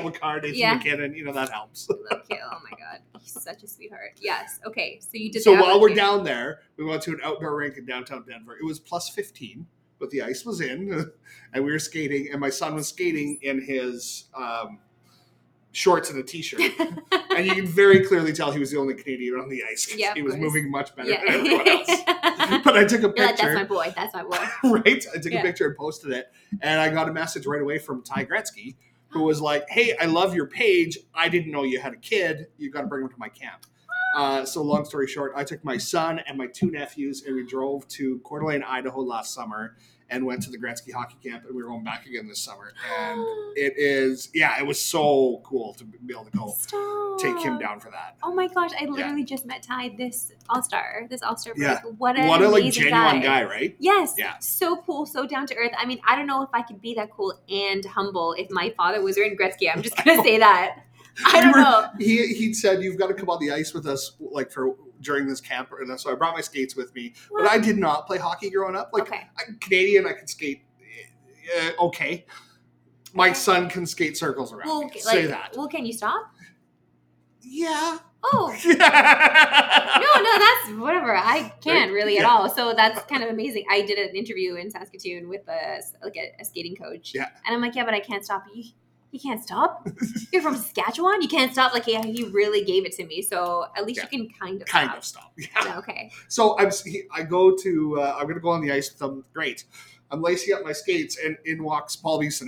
[0.04, 0.74] Makar, Nathan Yeah.
[0.74, 1.88] MacKinnon, you know that helps.
[1.90, 4.12] Okay, oh my god, he's such a sweetheart.
[4.20, 4.60] Yes.
[4.66, 5.42] Okay, so you did.
[5.42, 8.56] So while we're down there, we went to an outdoor rink in downtown Denver.
[8.60, 9.66] It was plus 15,
[9.98, 11.10] but the ice was in,
[11.54, 14.78] and we were skating, and my son was skating in his um,
[15.78, 16.60] shorts and a t-shirt.
[17.36, 20.12] and you can very clearly tell he was the only Canadian on the ice Yeah,
[20.14, 20.42] he was course.
[20.42, 21.20] moving much better yeah.
[21.24, 21.68] than everyone
[22.48, 22.62] else.
[22.64, 23.92] But I took a You're like, that's my picture, boy.
[23.96, 24.48] That's my boy.
[24.84, 25.06] right?
[25.14, 25.40] I took Yeah.
[25.40, 28.74] a picture and posted it, and I got a message right away from Ty Gretzky,
[29.08, 30.98] who was like, "Hey, I love your page.
[31.14, 32.48] I didn't know you had a kid.
[32.58, 33.64] You've got to bring him to my camp."
[34.16, 37.44] Uh, so, long story short, I took my son and my two nephews, and we
[37.44, 39.76] drove to Coeur d'Alene, Idaho last summer,
[40.10, 42.72] and went to the Gretzky hockey camp, and we were going back again this summer.
[42.98, 43.20] And
[43.56, 47.18] it is, yeah, it was so cool to be able to go Stop.
[47.18, 48.16] take him down for that.
[48.22, 51.68] Oh my gosh, I literally just met Ty this All Star, this All Star break.
[51.68, 51.80] Yeah.
[51.98, 53.76] What a what a like genuine guy, right?
[53.78, 54.14] Yes.
[54.16, 54.38] Yeah.
[54.38, 55.72] So cool, so down to earth.
[55.76, 58.72] I mean, I don't know if I could be that cool and humble if my
[58.76, 59.70] father was Wayne Gretzky.
[59.72, 60.84] I'm just gonna say that.
[61.26, 61.88] I don't know.
[61.98, 65.26] He he said you've got to come on the ice with us like for during
[65.26, 67.14] this camp, and so I brought my skates with me.
[67.30, 68.90] But I did not play hockey growing up.
[68.92, 69.22] Like okay.
[69.38, 70.62] I'm Canadian, I can skate
[71.56, 72.26] uh, okay.
[73.14, 74.68] My son can skate circles around.
[74.68, 74.86] Well, me.
[74.86, 75.54] okay, Say like, that.
[75.56, 76.30] well, can you stop?
[77.40, 77.98] Yeah.
[78.22, 78.54] Oh.
[79.98, 81.16] No, no, that's whatever.
[81.16, 82.48] I can't really at all.
[82.48, 83.64] So that's kind of amazing.
[83.68, 87.12] I did an interview in Saskatoon with a like a, a skating coach.
[87.14, 87.28] Yeah.
[87.44, 88.44] And I'm like, yeah, but I can't stop.
[88.54, 88.64] You,
[89.10, 89.88] you can't stop.
[90.32, 91.22] You're from Saskatchewan.
[91.22, 91.72] You can't stop.
[91.72, 93.22] Like, yeah, he really gave it to me.
[93.22, 94.08] So at least Yeah.
[94.12, 94.98] you can kind of kind stop.
[94.98, 95.32] of stop.
[95.36, 95.46] Yeah.
[95.64, 96.10] Yeah, okay.
[96.28, 96.70] So I'm
[97.12, 99.24] I go to uh, I'm gonna go on the ice with them.
[99.32, 99.64] Great.
[100.10, 102.30] I'm lacing up my skates, and in walks Paul B.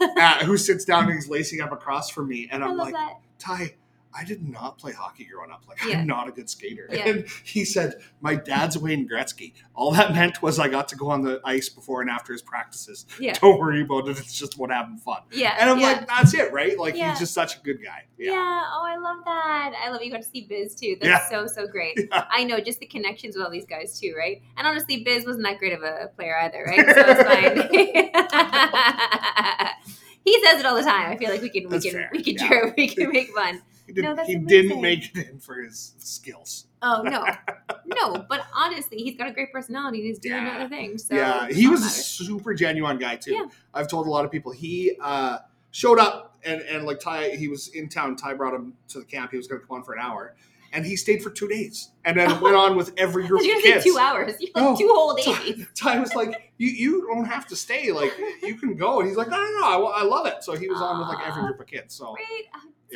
[0.00, 3.18] Uh, who sits down and he's lacing up across from me, and I'm like, that.
[3.38, 3.74] Ty,
[4.16, 5.64] I did not play hockey growing up.
[5.68, 5.98] Like, Yeah.
[5.98, 6.88] I'm not a good skater.
[6.90, 7.08] Yeah.
[7.08, 9.54] And he said, My dad's Wayne Gretzky.
[9.74, 12.42] All that meant was I got to go on the ice before and after his
[12.42, 13.06] practices.
[13.18, 13.32] Yeah.
[13.34, 14.18] Don't worry about it.
[14.18, 15.22] It's just what having fun.
[15.32, 15.56] Yeah.
[15.58, 15.86] And I'm yeah.
[15.86, 16.78] like, That's it, right?
[16.78, 18.04] Like, he's just such a good guy.
[18.16, 18.32] Yeah.
[18.32, 18.62] Yeah.
[18.72, 19.72] Oh, I love that.
[19.84, 20.96] I love you got to see Biz too.
[21.00, 21.98] That's so so great.
[22.12, 24.40] I know just the connections with all these guys too, right?
[24.56, 26.78] And honestly, Biz wasn't that great of a player either, right?
[26.78, 27.68] So it's fine.
[30.24, 31.10] he says it all the time.
[31.10, 32.10] I feel like we can we can fair.
[32.12, 32.72] we can Yeah.
[32.76, 33.62] we can make fun.
[33.86, 36.66] He, did, No, he didn't make it in for his skills.
[36.82, 37.24] Oh no,
[37.86, 38.24] no.
[38.28, 39.98] But honestly, he's got a great personality.
[39.98, 40.56] and He's doing Yeah.
[40.56, 41.06] other things.
[41.06, 43.32] So yeah, he was a super genuine guy too.
[43.34, 43.46] Yeah.
[43.72, 45.38] I've told a lot of people he uh,
[45.70, 48.16] showed up and and like Ty, he was in town.
[48.16, 49.30] Ty brought him to the camp.
[49.30, 50.34] He was going to come on for an hour,
[50.74, 53.84] and he stayed for two days, and then went on with every group of kids.
[53.84, 54.34] two hours.
[54.40, 54.76] You like No.
[54.76, 55.66] two whole days.
[55.74, 57.92] Ty was like, "You you don't have to stay.
[57.92, 58.12] Like
[58.42, 59.86] you can go." And he's like, "No, no, no.
[59.86, 61.94] I, I love it." So he was on with like every group of kids.
[61.94, 62.42] So Right.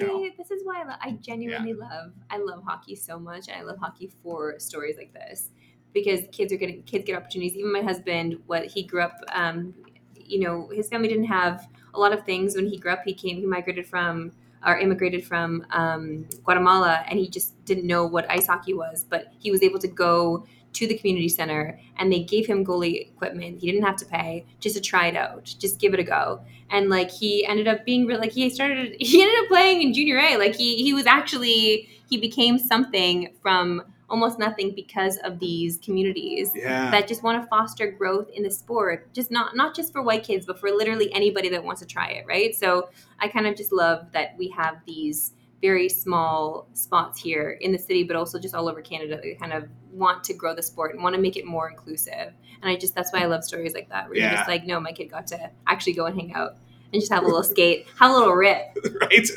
[0.00, 0.30] You know.
[0.36, 2.12] This is why I, lo- I genuinely love.
[2.30, 3.48] I love hockey so much.
[3.48, 5.50] and I love hockey for stories like this
[5.92, 7.56] because kids are getting kids get opportunities.
[7.56, 9.74] Even my husband, what he grew up, um,
[10.14, 13.02] you know, his family didn't have a lot of things when he grew up.
[13.04, 14.32] He came, he migrated from
[14.66, 19.04] or immigrated from um, Guatemala, and he just didn't know what ice hockey was.
[19.08, 23.08] But he was able to go to the community center, and they gave him goalie
[23.08, 23.60] equipment.
[23.60, 26.40] He didn't have to pay just to try it out, just give it a go.
[26.70, 30.18] And like he ended up being like he started he ended up playing in junior
[30.18, 30.36] a.
[30.36, 36.50] Like he he was actually he became something from almost nothing because of these communities
[36.54, 39.12] yeah, that just want to foster growth in the sport.
[39.12, 42.08] Just not not just for white kids but for literally anybody that wants to try
[42.10, 42.54] it right?
[42.54, 42.90] So
[43.20, 47.78] i kind of just love that we have these very small spots here in the
[47.78, 50.94] city but also just all over canada that kind of want to grow the sport
[50.94, 52.32] and want to make it more inclusive
[52.62, 54.78] and i just that's why i love stories like that where you're just like no
[54.80, 56.56] my kid got to actually go and hang out
[56.92, 59.28] and just have a little skate have a little rip right.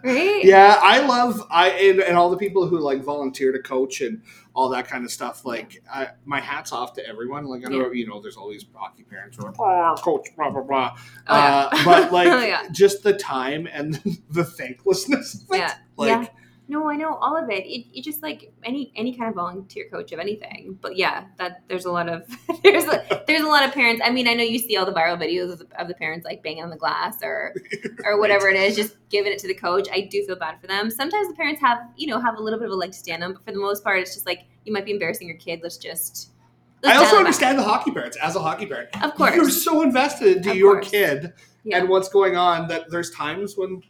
[0.04, 0.44] right?
[0.44, 4.22] yeah, I love I and, and all the people who like volunteer to coach and
[4.54, 5.44] all that kind of stuff.
[5.44, 7.44] Like, I, my hats off to everyone.
[7.44, 10.50] Like, I know you know, there's always hockey parents who are like, "Oh, coach, blah
[10.50, 10.96] blah blah."
[11.28, 11.68] Oh, yeah.
[11.72, 12.68] uh, but like, Oh, yeah.
[12.70, 14.00] just the time and
[14.30, 15.34] the thanklessness.
[15.34, 15.58] Of it.
[15.58, 15.74] Yeah.
[15.96, 16.39] Like, yeah.
[16.70, 17.66] No, I know all of it.
[17.66, 20.78] It, it just like any any kind of volunteer coach of anything.
[20.80, 22.24] But yeah, that there's a lot of
[22.62, 24.00] there's a, there's a lot of parents.
[24.04, 26.24] I mean, I know you see all the viral videos of the, of the parents
[26.24, 27.54] like banging on the glass or
[28.04, 29.88] or whatever it is, just giving it to the coach.
[29.92, 30.90] I do feel bad for them.
[30.90, 33.24] Sometimes the parents have you know have a little bit of a leg to stand
[33.24, 35.60] on, but for the most part, it's just like you might be embarrassing your kid.
[35.64, 36.30] Let's just.
[36.82, 37.26] Let's I also dial it back.
[37.26, 38.88] understand the hockey parents as a hockey parent.
[39.02, 39.34] Of course.
[39.34, 40.90] You're so invested into Of your course.
[40.90, 41.32] kid
[41.64, 41.78] Yeah.
[41.78, 43.82] and what's going on that there's times when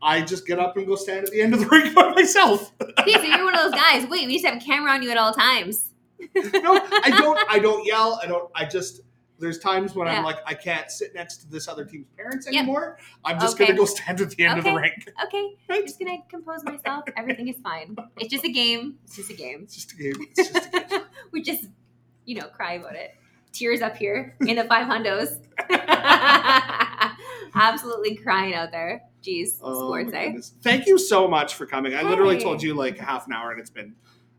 [0.00, 2.72] I just get up and go stand at the end of the rink by myself.
[3.00, 4.06] okay, so you're one of those guys.
[4.08, 5.90] Wait, we used to have a camera on you at all times.
[6.34, 7.38] no, I don't.
[7.48, 8.18] I don't yell.
[8.22, 8.50] I don't.
[8.54, 9.00] I just.
[9.40, 10.18] There's times when Yeah.
[10.18, 12.54] I'm like, I can't sit next to this other team's parents Yep.
[12.60, 12.98] anymore.
[13.24, 13.66] I'm just Okay.
[13.66, 14.80] gonna go stand at the end of the Okay.
[14.80, 15.12] rink.
[15.26, 15.78] Okay, Right?
[15.78, 17.04] I'm just gonna compose myself.
[17.16, 17.96] Everything is fine.
[18.16, 18.96] It's just a game.
[19.04, 19.62] It's just a game.
[19.62, 20.14] It's just a game.
[20.36, 21.00] It's just a game.
[21.32, 21.66] we just,
[22.24, 23.14] you know, cry about it.
[23.52, 25.38] Tears up here in the five hundos.
[27.54, 29.02] Absolutely crying out there.
[29.62, 30.54] Oh, sports, goodness.
[30.62, 31.94] Thank you so much for coming.
[31.94, 33.94] I literally told you like half an hour, and it's been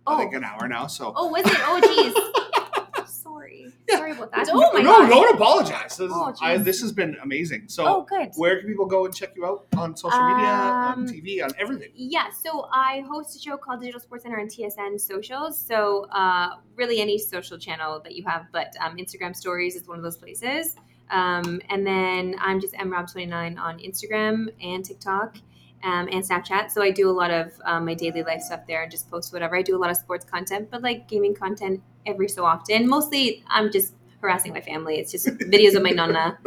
[0.07, 0.87] I Oh, think an hour now.
[0.87, 1.57] So oh, was it?
[1.59, 3.05] Oh, jeez.
[3.07, 3.71] Sorry.
[3.87, 3.97] Yeah.
[3.97, 4.49] Sorry about that.
[4.51, 5.09] Oh my no, gosh.
[5.09, 5.97] don't apologize.
[5.97, 7.63] This, Oh, I, this has been amazing.
[7.67, 8.29] So, Oh, good.
[8.35, 11.51] where can people go and check you out on social media, on Um, TV, on
[11.59, 11.89] everything?
[11.95, 15.57] Yeah, so I host a show called Digital SportsCentre on TSN Socials.
[15.59, 19.97] So uh, really any social channel that you have, but um, Instagram Stories is one
[19.97, 20.75] of those places.
[21.10, 25.38] Um, and then I'm just mrob29 on Instagram and TikTok
[25.84, 26.72] um, and Snapchat.
[26.72, 29.34] So I do a lot of um, my daily life stuff there and just post
[29.34, 29.55] whatever.
[29.55, 32.88] I do a lot of sports content, but like gaming content every so often.
[32.88, 34.95] Mostly I'm just harassing my family.
[34.95, 36.38] It's just videos of my nonna.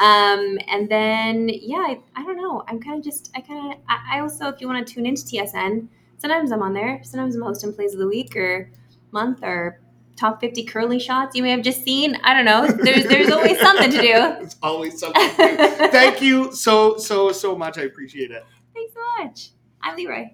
[0.00, 2.64] Um, and then yeah, I, I don't know.
[2.66, 5.06] I'm kind of just I kind of I, I also if you want to tune
[5.06, 7.00] into TSN, sometimes I'm on there.
[7.04, 8.70] Sometimes I'm hosting plays of the week or
[9.12, 9.80] month or
[10.20, 12.14] top 50 curly shots you may have just seen.
[12.22, 12.66] I don't know.
[12.66, 14.12] There's there's always something to do.
[14.40, 15.30] it's always something.
[15.30, 15.88] to do.
[15.88, 17.78] Thank you so so so much.
[17.78, 18.44] I appreciate it.
[18.74, 19.50] Thanks so much.
[19.80, 20.30] I'm Leroy.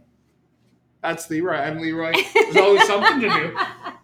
[1.02, 1.54] That's Leroy.
[1.54, 2.12] I'm Leroy.
[2.34, 3.56] There's always something to do.